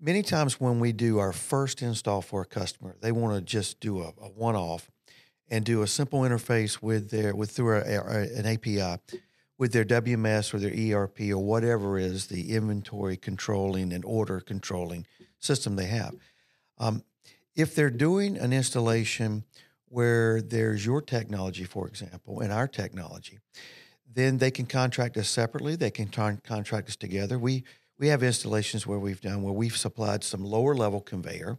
many 0.00 0.22
times 0.22 0.60
when 0.60 0.80
we 0.80 0.92
do 0.92 1.18
our 1.18 1.32
first 1.32 1.82
install 1.82 2.22
for 2.22 2.42
a 2.42 2.46
customer, 2.46 2.96
they 3.00 3.12
want 3.12 3.34
to 3.36 3.40
just 3.40 3.80
do 3.80 4.00
a, 4.00 4.08
a 4.20 4.28
one-off 4.28 4.90
and 5.48 5.64
do 5.64 5.82
a 5.82 5.86
simple 5.86 6.20
interface 6.20 6.80
with 6.80 7.10
their 7.10 7.34
with 7.34 7.50
through 7.50 7.78
an 7.78 8.46
API 8.46 8.98
with 9.60 9.74
their 9.74 9.84
WMS 9.84 10.54
or 10.54 10.58
their 10.58 10.72
ERP 10.72 11.20
or 11.30 11.36
whatever 11.36 11.98
is 11.98 12.28
the 12.28 12.54
inventory 12.54 13.18
controlling 13.18 13.92
and 13.92 14.02
order 14.06 14.40
controlling 14.40 15.06
system 15.38 15.76
they 15.76 15.84
have. 15.84 16.14
Um, 16.78 17.04
if 17.54 17.75
they're 17.75 17.90
doing 17.90 18.38
an 18.38 18.54
installation 18.54 19.44
where 19.84 20.40
there's 20.40 20.86
your 20.86 21.02
technology, 21.02 21.64
for 21.64 21.86
example, 21.86 22.40
and 22.40 22.50
our 22.50 22.66
technology, 22.66 23.38
then 24.10 24.38
they 24.38 24.50
can 24.50 24.64
contract 24.64 25.18
us 25.18 25.28
separately. 25.28 25.76
They 25.76 25.90
can 25.90 26.08
con- 26.08 26.40
contract 26.42 26.88
us 26.88 26.96
together. 26.96 27.38
We 27.38 27.64
we 27.99 28.08
have 28.08 28.23
installations 28.23 28.86
where 28.86 28.99
we've 28.99 29.20
done 29.20 29.42
where 29.42 29.52
we've 29.52 29.76
supplied 29.76 30.25
some 30.25 30.42
lower 30.42 30.75
level 30.75 31.02
conveyor, 31.02 31.58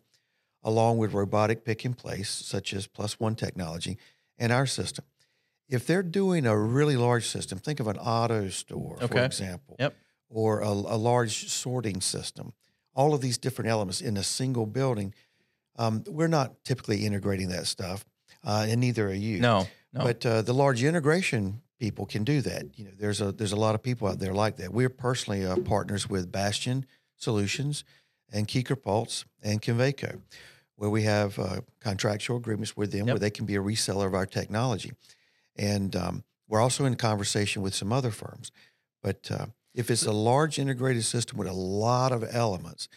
along 0.64 0.98
with 0.98 1.14
robotic 1.14 1.64
pick 1.64 1.86
and 1.86 1.96
place, 1.96 2.32
such 2.32 2.74
as 2.74 2.88
Plus 2.88 3.20
One 3.20 3.36
technology, 3.36 4.00
and 4.40 4.52
our 4.52 4.66
system. 4.66 5.06
If 5.72 5.88
they're 5.88 6.04
doing 6.04 6.46
a 6.46 6.56
really 6.58 6.98
large 6.98 7.28
system, 7.28 7.58
think 7.58 7.80
of 7.80 7.88
an 7.88 7.96
AutoStore, 7.98 9.08
for 9.10 9.20
example, 9.26 9.76
Yep. 9.80 9.96
or 10.30 10.60
a, 10.60 10.68
a 10.70 10.98
large 10.98 11.50
sorting 11.50 12.02
system. 12.02 12.54
All 12.94 13.14
of 13.14 13.22
these 13.22 13.38
different 13.38 13.70
elements 13.72 14.02
in 14.02 14.18
a 14.18 14.24
single 14.24 14.66
building. 14.66 15.14
Um, 15.78 16.04
we're 16.08 16.28
not 16.28 16.64
typically 16.66 17.06
integrating 17.06 17.48
that 17.50 17.66
stuff, 17.68 18.04
uh, 18.44 18.66
and 18.68 18.82
neither 18.82 19.08
are 19.08 19.14
you. 19.14 19.40
No, 19.40 19.68
no. 19.94 20.04
But 20.04 20.26
uh, 20.26 20.42
the 20.42 20.54
large 20.54 20.84
integration 20.84 21.62
people 21.80 22.06
can 22.06 22.26
do 22.26 22.42
that. 22.42 22.78
You 22.78 22.86
know, 22.86 22.92
there's 23.00 23.22
a 23.22 23.32
there's 23.32 23.54
a 23.54 23.62
lot 23.66 23.74
of 23.74 23.82
people 23.82 24.10
out 24.10 24.20
there 24.20 24.34
like 24.34 24.58
that. 24.58 24.74
We're 24.74 24.90
personally 24.90 25.46
uh, 25.46 25.56
partners 25.56 26.10
with 26.10 26.30
Bastion 26.32 26.86
Solutions 27.16 27.86
and 28.34 28.46
Kuecker 28.48 28.80
Pulse 28.80 29.24
and 29.42 29.62
Conveyco, 29.62 30.20
where 30.76 30.90
we 30.90 31.04
have 31.04 31.40
uh, 31.40 31.62
contractual 31.80 32.36
agreements 32.38 32.76
with 32.76 32.92
them 32.92 33.08
Yep. 33.08 33.14
where 33.14 33.20
they 33.20 33.30
can 33.32 33.46
be 33.46 33.56
a 33.56 33.62
reseller 33.62 34.06
of 34.06 34.14
our 34.14 34.26
technology. 34.26 34.92
And 35.62 35.96
um, 35.96 36.24
we're 36.50 36.60
also 36.60 36.86
in 36.86 36.96
conversation 36.96 37.62
with 37.62 37.76
some 37.76 37.94
other 37.94 38.10
firms. 38.10 38.52
But 39.04 39.30
uh, 39.30 39.46
if 39.76 39.92
it's 39.92 40.08
a 40.08 40.12
large 40.12 40.58
integrated 40.58 41.04
system 41.04 41.38
with 41.38 41.48
a 41.48 41.54
lot 41.54 42.12
of 42.12 42.26
elements, 42.30 42.90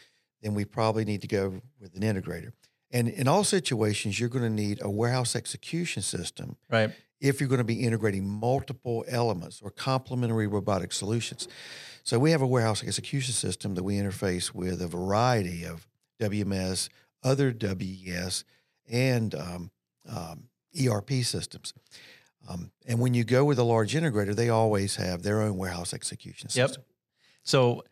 then 0.42 0.54
we 0.54 0.64
probably 0.64 1.04
need 1.04 1.20
to 1.20 1.28
go 1.28 1.60
with 1.78 1.94
an 1.94 2.00
integrator. 2.00 2.52
And 2.90 3.08
in 3.08 3.28
all 3.28 3.44
situations, 3.44 4.18
you're 4.18 4.30
going 4.30 4.44
to 4.44 4.50
need 4.50 4.78
a 4.80 4.88
warehouse 4.88 5.36
execution 5.36 6.02
system 6.02 6.56
right. 6.70 6.90
if 7.20 7.38
you're 7.38 7.48
going 7.50 7.58
to 7.58 7.64
be 7.64 7.82
integrating 7.82 8.26
multiple 8.26 9.04
elements 9.08 9.60
or 9.62 9.70
complementary 9.70 10.46
robotic 10.46 10.92
solutions. 10.92 11.48
So 12.02 12.18
we 12.18 12.30
have 12.30 12.40
a 12.40 12.46
warehouse 12.46 12.82
execution 12.82 13.34
system 13.34 13.74
that 13.74 13.82
we 13.82 13.96
interface 13.96 14.54
with 14.54 14.80
a 14.80 14.88
variety 14.88 15.64
of 15.64 15.86
WMS, 16.18 16.88
other 17.22 17.54
WES, 17.60 18.44
and 18.90 19.34
um, 19.34 19.70
um, 20.08 20.44
ERP 20.80 21.10
systems. 21.24 21.74
Um, 22.48 22.70
and 22.86 23.00
when 23.00 23.14
you 23.14 23.24
go 23.24 23.44
with 23.44 23.58
a 23.58 23.62
large 23.62 23.94
integrator, 23.94 24.34
they 24.34 24.50
always 24.50 24.96
have 24.96 25.22
their 25.22 25.40
own 25.40 25.56
warehouse 25.56 25.94
execution 25.94 26.48
system. 26.50 26.82
Yep. 26.82 26.88
So, 27.42 27.84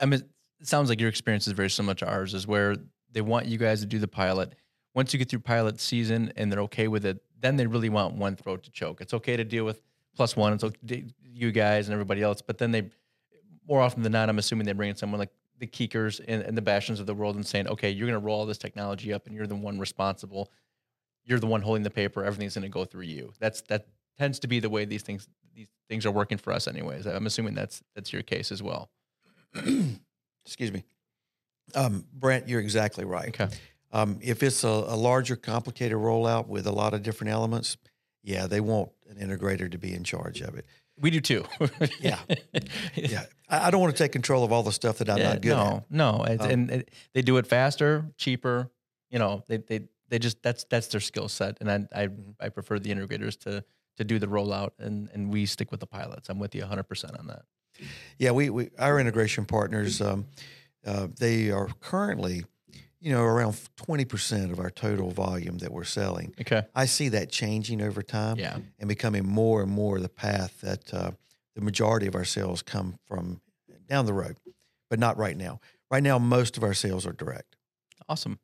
I 0.00 0.06
mean, 0.06 0.22
it 0.60 0.68
sounds 0.68 0.88
like 0.88 1.00
your 1.00 1.08
experience 1.08 1.46
is 1.46 1.52
very 1.52 1.70
similar 1.70 1.94
to 1.94 2.08
ours, 2.08 2.34
is 2.34 2.46
where 2.46 2.76
they 3.12 3.20
want 3.20 3.46
you 3.46 3.58
guys 3.58 3.80
to 3.80 3.86
do 3.86 3.98
the 3.98 4.08
pilot. 4.08 4.54
Once 4.94 5.12
you 5.12 5.18
get 5.18 5.28
through 5.28 5.40
pilot 5.40 5.80
season 5.80 6.32
and 6.36 6.50
they're 6.50 6.60
okay 6.60 6.88
with 6.88 7.04
it, 7.04 7.18
then 7.40 7.56
they 7.56 7.66
really 7.66 7.88
want 7.88 8.14
one 8.14 8.36
throat 8.36 8.62
to 8.64 8.70
choke. 8.70 9.00
It's 9.00 9.14
okay 9.14 9.36
to 9.36 9.44
deal 9.44 9.64
with 9.64 9.82
plus 10.14 10.36
one. 10.36 10.52
It's 10.52 10.64
okay, 10.64 11.04
you 11.24 11.52
guys 11.52 11.88
and 11.88 11.92
everybody 11.92 12.22
else, 12.22 12.40
but 12.40 12.58
then 12.58 12.70
they, 12.70 12.90
more 13.68 13.80
often 13.80 14.02
than 14.02 14.12
not, 14.12 14.28
I'm 14.28 14.38
assuming 14.38 14.64
they 14.64 14.72
bring 14.72 14.90
in 14.90 14.96
someone 14.96 15.18
like 15.18 15.30
the 15.58 15.66
Kueckers 15.66 16.20
and, 16.26 16.42
and 16.42 16.56
the 16.56 16.62
Bastions 16.62 17.00
of 17.00 17.06
the 17.06 17.14
world 17.14 17.36
and 17.36 17.46
saying, 17.46 17.68
okay, 17.68 17.90
you're 17.90 18.06
going 18.06 18.18
to 18.18 18.24
roll 18.24 18.40
all 18.40 18.46
this 18.46 18.58
technology 18.58 19.12
up 19.12 19.26
and 19.26 19.34
you're 19.34 19.46
the 19.46 19.54
one 19.54 19.78
responsible. 19.78 20.50
You're 21.26 21.38
the 21.40 21.46
one 21.46 21.60
holding 21.62 21.82
the 21.82 21.90
paper. 21.90 22.24
Everything's 22.24 22.54
going 22.54 22.62
to 22.62 22.68
go 22.68 22.84
through 22.84 23.04
you. 23.04 23.32
That's 23.40 23.60
that 23.62 23.86
tends 24.16 24.38
to 24.40 24.46
be 24.48 24.60
the 24.60 24.70
way 24.70 24.84
these 24.84 25.02
things 25.02 25.28
these 25.54 25.68
things 25.88 26.06
are 26.06 26.10
working 26.12 26.38
for 26.38 26.52
us, 26.52 26.66
anyways. 26.68 27.06
I'm 27.06 27.26
assuming 27.26 27.54
that's 27.54 27.82
that's 27.94 28.12
your 28.12 28.22
case 28.22 28.50
as 28.52 28.62
well. 28.62 28.90
Excuse 30.44 30.72
me. 30.72 30.84
Um, 31.74 32.06
Brent, 32.12 32.48
you're 32.48 32.60
exactly 32.60 33.04
right. 33.04 33.28
Okay. 33.28 33.48
Um, 33.92 34.18
if 34.22 34.42
it's 34.42 34.62
a, 34.64 34.68
a 34.68 34.96
larger, 34.96 35.36
complicated 35.36 35.96
rollout 35.96 36.46
with 36.46 36.66
a 36.66 36.72
lot 36.72 36.94
of 36.94 37.02
different 37.02 37.32
elements, 37.32 37.76
yeah, 38.22 38.46
they 38.46 38.60
want 38.60 38.90
an 39.08 39.16
integrator 39.16 39.70
to 39.70 39.78
be 39.78 39.92
in 39.94 40.04
charge 40.04 40.40
of 40.40 40.56
it. 40.56 40.66
We 40.98 41.10
do 41.10 41.20
too. 41.20 41.44
Yeah. 42.00 42.18
Yeah, 42.94 43.24
I, 43.48 43.66
I 43.66 43.70
don't 43.70 43.80
want 43.80 43.94
to 43.94 44.02
take 44.02 44.12
control 44.12 44.42
of 44.44 44.52
all 44.52 44.62
the 44.62 44.72
stuff 44.72 44.98
that 44.98 45.10
I'm 45.10 45.18
Yeah, 45.18 45.28
not 45.28 45.40
good 45.42 45.50
no, 45.50 45.62
at. 45.76 45.90
no, 45.90 46.24
it's, 46.26 46.42
Um, 46.44 46.50
and 46.50 46.70
it, 46.70 46.90
they 47.14 47.22
do 47.22 47.36
it 47.36 47.46
faster, 47.46 48.06
cheaper. 48.16 48.70
You 49.10 49.18
know, 49.18 49.42
they 49.48 49.58
they 49.58 49.80
they 50.08 50.18
just 50.18 50.42
that's 50.42 50.64
that's 50.64 50.86
their 50.88 51.00
skill 51.00 51.28
set, 51.28 51.58
and 51.60 51.70
I 51.70 51.74
I, 52.02 52.06
Mm-hmm. 52.08 52.30
I 52.40 52.48
prefer 52.50 52.78
the 52.78 52.90
integrators 52.90 53.38
to 53.40 53.64
to 53.96 54.04
do 54.04 54.18
the 54.18 54.26
rollout, 54.26 54.70
and 54.78 55.08
and 55.14 55.32
we 55.32 55.46
stick 55.46 55.70
with 55.70 55.80
the 55.80 55.86
pilots. 55.86 56.28
I'm 56.28 56.38
with 56.38 56.54
you 56.54 56.62
100 56.62 56.84
percent 56.84 57.18
on 57.18 57.26
that. 57.28 57.42
Yeah, 58.18 58.30
we, 58.30 58.48
we 58.50 58.70
our 58.78 58.98
integration 58.98 59.44
partners, 59.44 60.00
um, 60.00 60.26
uh, 60.86 61.08
they 61.18 61.50
are 61.50 61.68
currently, 61.80 62.44
you 63.00 63.12
know, 63.12 63.22
around 63.22 63.58
twenty 63.76 64.04
percent 64.04 64.50
of 64.52 64.58
our 64.58 64.70
total 64.70 65.10
volume 65.10 65.58
that 65.58 65.72
we're 65.72 65.84
selling. 65.84 66.34
Okay. 66.40 66.62
I 66.74 66.86
see 66.86 67.08
that 67.10 67.30
changing 67.30 67.82
over 67.82 68.02
time 68.02 68.36
Yeah. 68.38 68.58
and 68.78 68.88
becoming 68.88 69.26
more 69.26 69.62
and 69.62 69.70
more 69.70 70.00
the 70.00 70.08
path 70.08 70.60
that 70.62 70.92
uh, 70.94 71.10
the 71.54 71.60
majority 71.60 72.06
of 72.06 72.14
our 72.14 72.24
sales 72.24 72.62
come 72.62 72.98
from 73.06 73.40
down 73.88 74.06
the 74.06 74.12
road, 74.14 74.36
but 74.88 74.98
not 74.98 75.16
right 75.18 75.36
now. 75.36 75.60
Right 75.90 76.02
now, 76.02 76.18
most 76.18 76.56
of 76.56 76.62
our 76.64 76.74
sales 76.74 77.06
are 77.06 77.12
direct. 77.12 77.56
Awesome. 78.08 78.38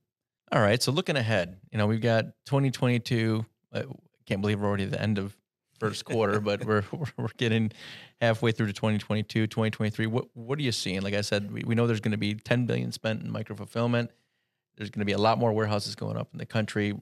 All 0.52 0.60
right. 0.60 0.82
So 0.82 0.92
looking 0.92 1.16
ahead, 1.16 1.56
you 1.70 1.78
know, 1.78 1.86
we've 1.86 2.02
got 2.02 2.26
2022. 2.44 3.46
I 3.72 3.84
can't 4.26 4.42
believe 4.42 4.60
we're 4.60 4.68
already 4.68 4.84
at 4.84 4.90
the 4.90 5.00
end 5.00 5.16
of 5.16 5.34
first 5.80 6.04
quarter, 6.04 6.40
but 6.40 6.62
we're 6.66 6.84
we're 7.16 7.28
getting 7.38 7.72
halfway 8.20 8.52
through 8.52 8.66
to 8.66 8.74
2022, 8.74 9.46
2023. 9.46 10.06
What 10.08 10.26
what 10.34 10.58
are 10.58 10.62
you 10.62 10.70
seeing? 10.70 11.00
Like 11.00 11.14
I 11.14 11.22
said, 11.22 11.50
we, 11.50 11.62
we 11.64 11.74
know 11.74 11.86
there's 11.86 12.00
going 12.00 12.12
to 12.12 12.18
be 12.18 12.34
10 12.34 12.66
billion 12.66 12.92
spent 12.92 13.22
in 13.22 13.30
micro 13.30 13.56
fulfillment. 13.56 14.10
There's 14.76 14.90
going 14.90 15.00
to 15.00 15.06
be 15.06 15.12
a 15.12 15.18
lot 15.18 15.38
more 15.38 15.54
warehouses 15.54 15.94
going 15.94 16.18
up 16.18 16.28
in 16.34 16.38
the 16.38 16.46
country. 16.46 17.00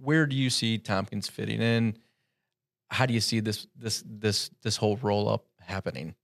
Where 0.00 0.24
do 0.24 0.36
you 0.36 0.48
see 0.48 0.78
Tompkins 0.78 1.28
fitting 1.28 1.60
in? 1.60 1.96
How 2.88 3.06
do 3.06 3.14
you 3.14 3.20
see 3.20 3.40
this 3.40 3.66
this 3.76 4.04
this 4.06 4.50
this 4.62 4.76
whole 4.76 4.96
roll 4.98 5.28
up 5.28 5.46
happening? 5.58 6.14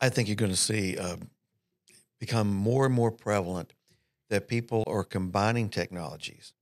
I 0.00 0.08
think 0.08 0.28
you're 0.28 0.36
going 0.36 0.52
to 0.52 0.56
see 0.56 0.96
uh, 0.96 1.16
become 2.18 2.48
more 2.48 2.86
and 2.86 2.94
more 2.94 3.10
prevalent 3.10 3.74
that 4.30 4.48
people 4.48 4.84
are 4.86 5.04
combining 5.04 5.68
technologies. 5.68 6.52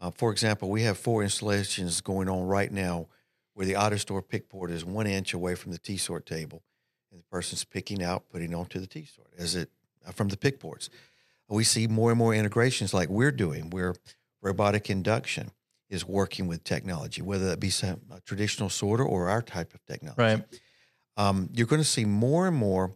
Uh, 0.00 0.10
for 0.10 0.32
example, 0.32 0.68
we 0.68 0.82
have 0.82 0.98
four 0.98 1.22
installations 1.22 2.00
going 2.00 2.28
on 2.28 2.46
right 2.46 2.72
now 2.72 3.06
where 3.54 3.66
the 3.66 3.74
AutoStore 3.74 4.26
pick 4.26 4.48
port 4.48 4.70
is 4.70 4.84
one 4.84 5.06
inch 5.06 5.34
away 5.34 5.54
from 5.54 5.72
the 5.72 5.78
T 5.78 5.96
sort 5.96 6.26
table, 6.26 6.62
and 7.10 7.20
the 7.20 7.24
person's 7.24 7.64
picking 7.64 8.02
out, 8.02 8.28
putting 8.30 8.54
onto 8.54 8.80
the 8.80 8.86
T 8.86 9.04
sort 9.04 9.28
as 9.38 9.54
it 9.54 9.70
uh, 10.06 10.10
from 10.10 10.28
the 10.28 10.36
pick 10.36 10.58
ports. 10.58 10.90
We 11.48 11.64
see 11.64 11.86
more 11.86 12.10
and 12.10 12.18
more 12.18 12.34
integrations 12.34 12.94
like 12.94 13.10
we're 13.10 13.30
doing, 13.30 13.68
where 13.68 13.94
robotic 14.40 14.88
induction 14.88 15.50
is 15.90 16.08
working 16.08 16.46
with 16.46 16.64
technology, 16.64 17.20
whether 17.20 17.46
that 17.48 17.60
be 17.60 17.68
some 17.68 18.00
traditional 18.24 18.70
sorter 18.70 19.04
or 19.04 19.28
our 19.28 19.42
type 19.42 19.74
of 19.74 19.84
technology. 19.84 20.22
Right. 20.22 20.44
Um, 21.18 21.50
you're 21.52 21.66
going 21.66 21.82
to 21.82 21.88
see 21.88 22.06
more 22.06 22.48
and 22.48 22.56
more 22.56 22.94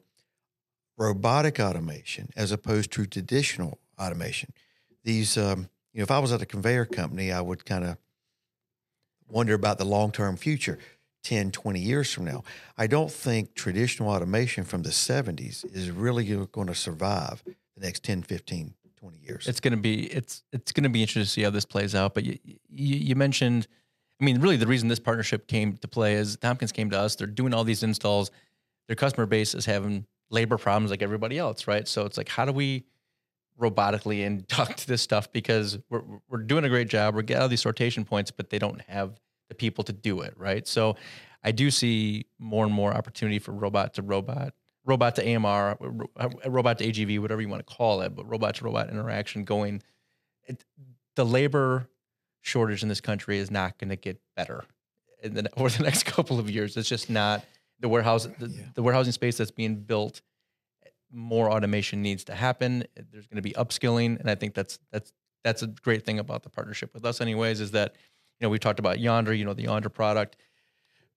robotic 0.97 1.61
automation 1.61 2.31
as 2.35 2.51
opposed 2.51 2.91
to 2.93 3.05
traditional 3.05 3.79
automation. 4.01 4.53
These, 5.05 5.37
um, 5.37 5.69
you 5.93 6.01
know, 6.01 6.05
if 6.05 6.11
I 6.11 6.19
was 6.19 6.33
at 6.33 6.43
a 6.43 6.47
conveyor 6.47 6.87
company, 6.87 7.33
I 7.33 7.41
would 7.41 7.65
kind 7.65 7.85
of 7.85 7.97
wonder 9.29 9.55
about 9.55 9.79
the 9.79 9.85
long 9.85 10.13
term 10.13 10.37
future 10.37 10.79
10, 11.25 11.51
20 11.51 11.81
years 11.81 12.13
from 12.13 12.25
now. 12.25 12.45
I 12.79 12.87
don't 12.87 13.11
think 13.11 13.55
traditional 13.55 14.11
automation 14.11 14.65
from 14.65 14.83
the 14.83 14.91
70s 14.91 15.65
is 15.75 15.91
really 15.91 16.25
going 16.47 16.69
to 16.69 16.75
survive 16.75 17.43
the 17.45 17.85
next 17.85 18.05
10, 18.05 18.23
15, 18.23 18.75
20 18.97 19.19
years. 19.19 19.49
It's 19.49 19.61
going 19.61 19.73
to 19.73 19.81
be 19.81 20.05
it's 20.05 20.43
it's 20.53 20.73
going 20.73 20.85
to 20.85 20.89
be 20.89 21.03
interesting 21.03 21.23
to 21.23 21.29
see 21.29 21.43
how 21.43 21.51
this 21.51 21.65
plays 21.65 21.95
out. 21.95 22.15
But 22.15 22.25
you, 22.25 22.39
you, 22.45 22.59
you 22.97 23.15
mentioned, 23.17 23.67
I 24.21 24.25
mean, 24.25 24.41
really 24.41 24.57
the 24.57 24.67
reason 24.67 24.89
this 24.89 25.01
partnership 25.01 25.49
came 25.49 25.77
to 25.79 25.89
play 25.89 26.15
is 26.15 26.37
Tompkins 26.37 26.73
came 26.73 26.91
to 26.91 26.99
us. 26.99 27.17
They're 27.17 27.27
doing 27.27 27.53
all 27.53 27.65
these 27.65 27.83
installs. 27.83 28.31
Their 28.87 28.97
customer 28.97 29.27
base 29.27 29.55
is 29.55 29.67
having 29.67 30.07
labor 30.31 30.59
problems 30.59 30.91
like 30.91 31.03
everybody 31.03 31.39
else, 31.39 31.67
right? 31.67 31.87
So 31.87 32.05
it's 32.05 32.17
like, 32.17 32.29
how 32.29 32.45
do 32.45 32.53
we 32.53 32.85
robotically 33.61 34.21
induct 34.25 34.87
this 34.87 35.03
stuff 35.03 35.33
because 35.33 35.79
we're 35.91 36.03
we're 36.29 36.43
doing 36.43 36.65
a 36.65 36.69
great 36.69 36.89
job. 36.89 37.15
We're 37.15 37.23
getting 37.23 37.43
all 37.43 37.49
these 37.49 37.63
sortation 37.63 38.07
points, 38.07 38.31
but 38.31 38.51
they 38.51 38.59
don't 38.59 38.81
have 38.83 39.19
the 39.49 39.55
people 39.55 39.85
to 39.85 39.93
do 39.93 40.21
it, 40.23 40.35
right? 40.37 40.67
So 40.67 40.97
I 41.45 41.53
do 41.53 41.71
see 41.71 42.27
more 42.39 42.65
and 42.65 42.75
more 42.75 42.93
opportunity 42.93 43.39
for 43.39 43.53
robot 43.53 43.95
to 43.95 44.03
robot 44.03 44.55
robot 44.85 45.17
to 45.17 45.35
AMR, 45.35 45.77
uh, 46.17 46.29
robot 46.47 46.79
to 46.79 46.87
AGV, 46.87 47.21
whatever 47.21 47.41
you 47.41 47.49
want 47.49 47.67
to 47.67 47.75
call 47.75 48.01
it, 48.03 48.15
but 48.15 48.29
robot 48.29 48.55
to 48.57 48.65
robot 48.65 48.89
interaction 48.89 49.45
going. 49.45 49.83
It, 50.47 50.65
the 51.17 51.27
labor 51.27 51.89
shortage 52.41 52.83
in 52.83 52.89
this 52.89 53.01
country 53.01 53.39
is 53.39 53.51
not 53.51 53.79
going 53.79 53.91
to 53.91 53.97
get 53.97 54.21
better 54.37 54.65
in 55.23 55.35
the, 55.35 55.51
over 55.57 55.69
the 55.69 55.83
next 55.83 56.05
couple 56.07 56.39
of 56.39 56.49
years. 56.49 56.77
It's 56.77 56.89
just 56.89 57.11
not 57.11 57.45
the 57.81 57.89
warehouse, 57.89 58.27
the, 58.39 58.49
yeah. 58.49 58.63
the 58.75 58.83
warehousing 58.83 59.13
space 59.13 59.37
that's 59.37 59.51
being 59.51 59.77
built. 59.77 60.23
More 61.17 61.51
automation 61.51 62.03
needs 62.03 62.25
to 62.25 62.35
happen. 62.35 62.85
There's 62.95 63.27
going 63.27 63.37
to 63.37 63.43
be 63.43 63.53
upskilling, 63.53 64.21
and 64.21 64.31
I 64.31 64.35
think 64.35 64.55
that's 64.55 64.79
that's 64.93 65.13
that's 65.45 65.63
a 65.63 65.69
great 65.69 66.05
thing 66.05 66.19
about 66.19 66.43
the 66.43 66.51
partnership 66.51 66.93
with 66.93 67.05
us. 67.05 67.21
Anyways, 67.21 67.61
is 67.61 67.71
that 67.71 67.95
you 68.39 68.45
know 68.45 68.51
we 68.51 68.59
talked 68.59 68.79
about 68.79 69.01
Yonder, 69.01 69.33
you 69.33 69.45
know 69.45 69.55
the 69.55 69.63
Yonder 69.63 69.89
product. 69.89 70.37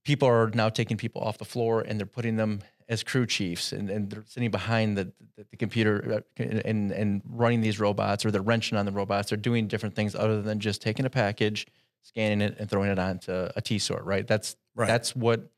People 0.05 0.29
are 0.29 0.49
now 0.53 0.69
taking 0.69 0.95
people 0.95 1.21
off 1.21 1.37
the 1.37 1.45
floor 1.45 1.81
and 1.81 1.99
they're 1.99 2.07
putting 2.07 2.37
them 2.37 2.61
as 2.87 3.03
crew 3.03 3.25
chiefs 3.25 3.73
and, 3.73 3.89
and 3.89 4.09
they're 4.09 4.23
sitting 4.25 4.49
behind 4.49 4.97
the, 4.97 5.11
the, 5.35 5.45
the, 5.51 5.57
computer 5.57 6.23
uh, 6.39 6.43
and, 6.43 6.91
and 6.91 7.21
running 7.29 7.61
these 7.61 7.79
robots 7.79 8.25
or 8.25 8.31
they're 8.31 8.41
wrenching 8.41 8.77
on 8.77 8.85
the 8.85 8.91
robots. 8.91 9.29
They're 9.29 9.37
doing 9.37 9.67
different 9.67 9.95
things 9.95 10.15
other 10.15 10.41
than 10.41 10.59
just 10.59 10.81
taking 10.81 11.05
a 11.05 11.09
package, 11.09 11.67
scanning 12.01 12.41
it, 12.41 12.55
and 12.57 12.69
throwing 12.69 12.89
it 12.89 12.97
onto 12.97 13.49
a 13.55 13.61
T 13.61 13.77
sort. 13.77 14.05
Right. 14.05 14.25
That's 14.25 14.55
right. 14.73 14.87
that's 14.87 15.15
what 15.15 15.51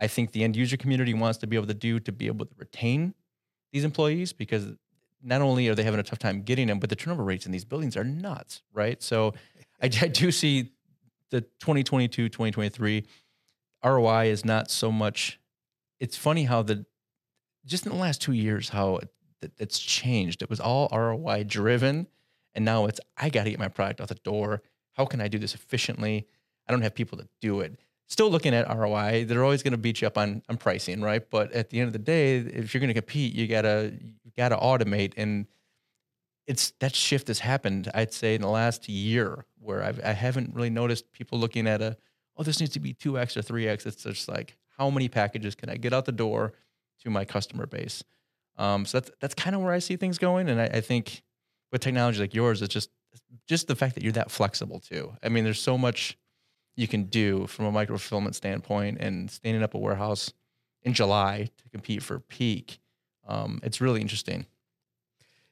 I 0.00 0.08
think 0.08 0.32
the 0.32 0.44
end 0.44 0.56
user 0.56 0.76
community 0.76 1.14
wants 1.14 1.38
to 1.38 1.46
be 1.46 1.56
able 1.56 1.68
to 1.68 1.74
do 1.74 2.00
to 2.00 2.12
be 2.12 2.26
able 2.26 2.46
to 2.46 2.52
retain 2.56 3.14
these 3.72 3.84
employees 3.84 4.32
because 4.32 4.66
not 5.22 5.40
only 5.40 5.68
are 5.68 5.74
they 5.74 5.82
having 5.82 6.00
a 6.00 6.04
tough 6.04 6.18
time 6.18 6.42
getting 6.42 6.68
them, 6.68 6.78
but 6.78 6.90
the 6.90 6.96
turnover 6.96 7.24
rates 7.24 7.46
in 7.46 7.52
these 7.52 7.64
buildings 7.64 7.96
are 7.96 8.04
nuts. 8.04 8.62
Right. 8.72 9.02
So 9.02 9.34
I, 9.82 9.86
I 9.86 9.88
do 10.08 10.30
see 10.30 10.72
the 11.30 11.42
2022 11.42 12.28
2023 12.28 13.04
ROI 13.84 14.26
is 14.26 14.44
not 14.44 14.70
so 14.70 14.90
much 14.90 15.38
it's 16.00 16.16
funny 16.16 16.44
how 16.44 16.62
the 16.62 16.86
just 17.66 17.86
in 17.86 17.92
the 17.92 17.98
last 17.98 18.22
two 18.22 18.32
years 18.32 18.68
how 18.70 18.96
it, 18.96 19.52
it's 19.58 19.78
changed. 19.78 20.42
It 20.42 20.50
was 20.50 20.60
all 20.60 20.88
ROI 20.92 21.44
driven, 21.44 22.06
and 22.54 22.64
now 22.64 22.86
it's 22.86 23.00
I 23.16 23.28
got 23.28 23.44
to 23.44 23.50
get 23.50 23.58
my 23.58 23.68
product 23.68 24.00
out 24.00 24.08
the 24.08 24.14
door. 24.16 24.62
How 24.94 25.04
can 25.04 25.20
I 25.20 25.28
do 25.28 25.38
this 25.38 25.54
efficiently? 25.54 26.26
I 26.66 26.72
don't 26.72 26.82
have 26.82 26.94
people 26.94 27.18
to 27.18 27.28
do 27.40 27.60
it. 27.60 27.78
Still 28.08 28.30
looking 28.30 28.54
at 28.54 28.74
ROI, 28.74 29.26
they're 29.26 29.44
always 29.44 29.62
going 29.62 29.72
to 29.72 29.78
beat 29.78 30.00
you 30.00 30.06
up 30.06 30.16
on 30.16 30.42
on 30.48 30.56
pricing, 30.56 31.02
right? 31.02 31.22
But 31.30 31.52
at 31.52 31.70
the 31.70 31.80
end 31.80 31.88
of 31.88 31.92
the 31.92 31.98
day, 31.98 32.38
if 32.38 32.72
you're 32.72 32.80
going 32.80 32.88
to 32.88 32.94
compete, 32.94 33.34
you 33.34 33.46
gotta 33.46 33.92
you 34.00 34.32
gotta 34.36 34.56
automate, 34.56 35.12
and 35.16 35.46
it's 36.46 36.72
that 36.80 36.94
shift 36.94 37.28
has 37.28 37.38
happened. 37.38 37.90
I'd 37.94 38.12
say 38.12 38.34
in 38.34 38.40
the 38.40 38.48
last 38.48 38.88
year, 38.88 39.44
where 39.60 39.82
I've, 39.82 40.00
I 40.02 40.12
haven't 40.12 40.54
really 40.54 40.70
noticed 40.70 41.12
people 41.12 41.38
looking 41.38 41.66
at 41.66 41.82
a 41.82 41.96
oh 42.36 42.42
this 42.42 42.60
needs 42.60 42.72
to 42.72 42.80
be 42.80 42.94
two 42.94 43.18
x 43.18 43.36
or 43.36 43.42
three 43.42 43.68
x. 43.68 43.84
It's 43.84 44.02
just 44.02 44.28
like 44.28 44.56
how 44.78 44.88
many 44.88 45.08
packages 45.08 45.54
can 45.54 45.68
I 45.68 45.76
get 45.76 45.92
out 45.92 46.06
the 46.06 46.12
door 46.12 46.54
to 47.02 47.10
my 47.10 47.26
customer 47.26 47.66
base? 47.66 48.02
Um, 48.56 48.86
so 48.86 49.00
that's 49.00 49.10
that's 49.20 49.34
kind 49.34 49.54
of 49.54 49.62
where 49.62 49.72
I 49.72 49.78
see 49.78 49.96
things 49.96 50.16
going, 50.16 50.48
and 50.48 50.60
I, 50.60 50.64
I, 50.64 50.80
think 50.80 51.22
with 51.70 51.80
technology 51.80 52.18
like 52.18 52.34
yours, 52.34 52.62
it's 52.62 52.72
just 52.72 52.90
just 53.46 53.68
the 53.68 53.76
fact 53.76 53.94
that 53.94 54.02
you're 54.02 54.12
that 54.12 54.30
flexible 54.30 54.80
too. 54.80 55.12
I 55.22 55.28
mean, 55.28 55.44
there's 55.44 55.60
so 55.60 55.78
much 55.78 56.16
you 56.78 56.86
can 56.86 57.04
do 57.04 57.46
from 57.48 57.64
a 57.64 57.72
micro 57.72 57.98
fulfillment 57.98 58.36
standpoint, 58.36 58.98
and 59.00 59.28
standing 59.28 59.64
up 59.64 59.74
a 59.74 59.78
warehouse 59.78 60.32
in 60.84 60.92
July 60.92 61.50
to 61.56 61.68
compete 61.70 62.04
for 62.04 62.20
peak. 62.20 62.78
Um, 63.26 63.58
it's 63.64 63.80
really 63.80 64.00
interesting. 64.00 64.46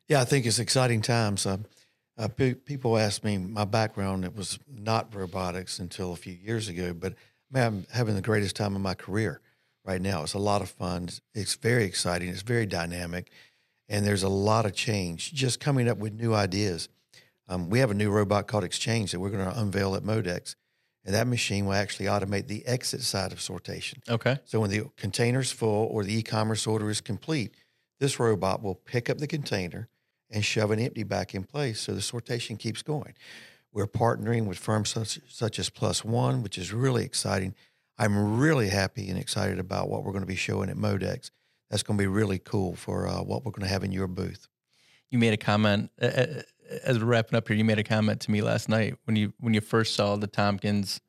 Yeah, 0.09 0.21
I 0.21 0.25
think 0.25 0.47
it's 0.47 0.61
exciting 0.61 1.03
times. 1.03 1.45
Uh, 1.45 1.59
uh, 2.17 2.29
pe- 2.29 2.55
people 2.55 2.97
ask 2.97 3.25
me 3.25 3.39
my 3.39 3.65
background. 3.65 4.25
It 4.25 4.37
was 4.37 4.61
not 4.73 5.13
robotics 5.15 5.81
until 5.81 6.13
a 6.13 6.17
few 6.17 6.33
years 6.33 6.69
ago, 6.69 6.95
but 6.95 7.15
man, 7.51 7.67
I'm 7.67 7.87
having 7.93 8.15
the 8.15 8.23
greatest 8.23 8.55
time 8.55 8.77
of 8.77 8.81
my 8.81 8.95
career 8.95 9.41
right 9.85 10.01
now. 10.01 10.23
It's 10.23 10.35
a 10.35 10.39
lot 10.39 10.63
of 10.63 10.71
fun. 10.71 11.09
It's 11.35 11.57
very 11.57 11.85
exciting. 11.85 12.29
It's 12.29 12.43
very 12.43 12.67
dynamic, 12.67 13.33
and 13.89 14.07
there's 14.07 14.23
a 14.23 14.29
lot 14.29 14.65
of 14.65 14.75
change. 14.75 15.33
Just 15.33 15.59
coming 15.59 15.89
up 15.89 15.99
with 15.99 16.13
new 16.13 16.35
ideas. 16.35 16.89
Um, 17.49 17.69
we 17.69 17.81
have 17.81 17.91
a 17.91 17.95
new 17.95 18.11
robot 18.11 18.47
called 18.47 18.63
Exchange 18.63 19.11
that 19.11 19.19
we're 19.19 19.31
going 19.31 19.45
to 19.45 19.61
unveil 19.61 19.97
at 19.97 20.05
Modex, 20.05 20.55
and 21.07 21.15
that 21.15 21.29
machine 21.29 21.65
will 21.65 21.73
actually 21.73 22.07
automate 22.07 22.49
the 22.49 22.67
exit 22.67 23.01
side 23.01 23.33
of 23.33 23.39
sortation. 23.39 23.99
Okay. 24.09 24.39
So 24.45 24.61
when 24.61 24.71
the 24.71 24.83
container's 24.97 25.53
full 25.53 25.87
or 25.87 26.03
the 26.03 26.19
e-commerce 26.19 26.67
order 26.67 26.91
is 26.91 27.01
complete, 27.01 27.55
this 28.01 28.19
robot 28.19 28.63
will 28.63 28.75
pick 28.75 29.09
up 29.09 29.19
the 29.19 29.29
container 29.29 29.89
and 30.29 30.45
shove 30.45 30.73
an 30.73 30.81
empty 30.81 31.05
back 31.05 31.35
in 31.35 31.45
place, 31.45 31.81
so 31.81 31.95
the 31.95 32.01
sortation 32.01 32.59
keeps 32.59 32.83
going. 32.83 33.15
We're 33.73 33.87
partnering 33.87 34.47
with 34.47 34.59
firms 34.59 34.91
such, 34.91 35.21
such 35.29 35.59
as 35.61 35.71
Plus 35.71 36.05
One, 36.05 36.43
which 36.43 36.59
is 36.59 36.73
really 36.73 37.05
exciting. 37.05 37.55
I'm 37.97 38.39
really 38.39 38.69
happy 38.69 39.09
and 39.09 39.19
excited 39.19 39.59
about 39.59 39.89
what 39.89 40.03
we're 40.03 40.13
going 40.13 40.23
to 40.25 40.27
be 40.27 40.35
showing 40.35 40.69
at 40.69 40.77
Modex. 40.77 41.31
That's 41.71 41.83
going 41.83 41.97
to 41.97 42.03
be 42.03 42.09
really 42.09 42.39
cool 42.39 42.75
for 42.75 43.07
uh, 43.07 43.23
what 43.23 43.45
we're 43.45 43.53
going 43.53 43.67
to 43.67 43.73
have 43.73 43.85
in 43.85 43.93
your 43.93 44.09
booth. 44.09 44.49
You 45.11 45.19
made 45.19 45.33
a 45.33 45.39
comment 45.39 45.91
uh, 46.03 46.07
uh, 46.07 46.43
as 46.85 46.99
we're 46.99 47.07
wrapping 47.07 47.37
up 47.37 47.49
here. 47.49 47.57
You 47.57 47.65
made 47.65 47.79
a 47.79 47.85
comment 47.85 48.21
to 48.23 48.31
me 48.31 48.43
last 48.43 48.69
night 48.69 48.97
when 49.05 49.17
you 49.17 49.33
when 49.41 49.55
you 49.55 49.61
first 49.61 49.95
saw 49.95 50.17
the 50.17 50.27
Tompkins 50.27 51.01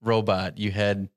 robot. 0.00 0.58
You 0.58 0.70
had 0.70 1.08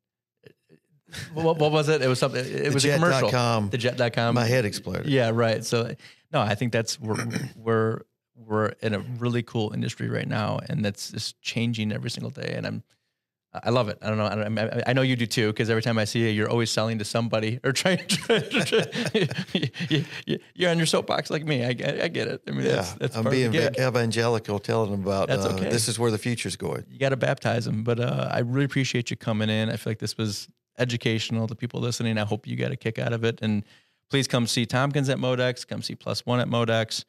what, 1.33 1.57
what, 1.57 1.71
was 1.71 1.89
it? 1.89 2.01
It 2.01 2.07
was 2.07 2.19
something. 2.19 2.43
It 2.43 2.63
the 2.65 2.71
was 2.71 2.83
jet. 2.83 2.91
a 2.91 2.95
commercial. 2.95 3.29
Com, 3.29 3.69
the 3.69 3.77
jet.com. 3.77 4.35
My 4.35 4.45
head 4.45 4.65
exploded. 4.65 5.07
Yeah, 5.07 5.31
right. 5.33 5.63
So 5.65 5.93
no, 6.31 6.41
I 6.41 6.55
think 6.55 6.71
that's 6.71 6.99
we're 6.99 7.17
we're 7.55 8.01
we're 8.35 8.67
in 8.81 8.93
a 8.93 8.99
really 8.99 9.43
cool 9.43 9.73
industry 9.73 10.09
right 10.09 10.27
now, 10.27 10.59
and 10.69 10.83
that's 10.83 11.11
just 11.11 11.41
changing 11.41 11.91
every 11.91 12.09
single 12.09 12.31
day. 12.31 12.53
And 12.55 12.65
I'm, 12.65 12.83
I 13.53 13.69
love 13.69 13.89
it. 13.89 13.97
I 14.01 14.07
don't 14.07 14.17
know. 14.17 14.25
I, 14.25 14.35
don't, 14.35 14.83
I 14.87 14.93
know 14.93 15.01
you 15.01 15.17
do 15.17 15.25
too, 15.25 15.47
because 15.47 15.69
every 15.69 15.81
time 15.81 15.97
I 15.97 16.05
see 16.05 16.19
you, 16.19 16.27
you're 16.27 16.49
always 16.49 16.71
selling 16.71 16.99
to 16.99 17.05
somebody 17.05 17.59
or 17.63 17.71
trying. 17.73 17.97
to, 18.07 19.29
you, 20.55 20.67
are 20.67 20.69
on 20.69 20.77
your 20.77 20.85
soapbox 20.85 21.29
like 21.29 21.43
me. 21.43 21.65
I, 21.65 21.69
I 21.69 21.73
get 22.07 22.27
it. 22.29 22.41
I 22.47 22.51
mean, 22.51 22.65
yeah, 22.65 22.75
that's, 22.75 22.93
that's 22.93 23.17
I'm 23.17 23.29
being 23.29 23.53
evangelical, 23.53 24.59
telling 24.59 24.91
them 24.91 25.03
about 25.03 25.27
that's 25.27 25.45
uh, 25.45 25.51
this 25.51 25.89
is 25.89 25.99
where 25.99 26.11
the 26.11 26.17
future's 26.17 26.55
going. 26.55 26.85
You 26.89 26.97
got 26.97 27.09
to 27.09 27.17
baptize 27.17 27.65
them. 27.65 27.83
But 27.83 27.99
uh, 27.99 28.29
I 28.31 28.39
really 28.39 28.65
appreciate 28.65 29.11
you 29.11 29.17
coming 29.17 29.49
in. 29.49 29.69
I 29.69 29.75
feel 29.75 29.91
like 29.91 29.99
this 29.99 30.17
was 30.17 30.47
educational 30.77 31.47
to 31.47 31.55
people 31.55 31.81
listening. 31.81 32.17
I 32.17 32.25
hope 32.25 32.47
you 32.47 32.55
got 32.55 32.71
a 32.71 32.77
kick 32.77 32.99
out 32.99 33.11
of 33.11 33.25
it. 33.25 33.39
And 33.41 33.65
please 34.09 34.27
come 34.27 34.47
see 34.47 34.65
Tompkins 34.65 35.09
at 35.09 35.17
Modex. 35.17 35.67
Come 35.67 35.81
see 35.81 35.95
Plus 35.95 36.25
One 36.25 36.39
at 36.39 36.47
Modex. 36.47 37.03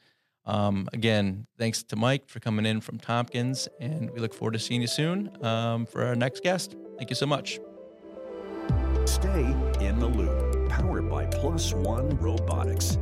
Um, 0.45 0.89
again, 0.93 1.47
thanks 1.59 1.83
to 1.85 1.97
Mike 1.97 2.29
for 2.29 2.41
coming 2.41 2.67
in 2.67 2.81
from 2.81 2.99
Tompkins, 2.99 3.69
and 3.81 4.11
we 4.11 4.21
look 4.21 4.35
forward 4.35 4.53
to 4.53 4.59
seeing 4.59 4.81
you 4.81 4.89
soon 4.89 5.31
um, 5.45 5.87
for 5.87 6.05
our 6.05 6.17
next 6.17 6.43
guest. 6.43 6.77
Thank 6.99 7.11
you 7.11 7.17
so 7.17 7.27
much. 7.27 7.61
Stay 9.05 9.55
in 9.81 9.99
the 9.99 10.07
loop, 10.07 10.69
powered 10.69 11.09
by 11.09 11.27
Plus 11.27 11.73
One 11.75 12.09
Robotics. 12.19 12.99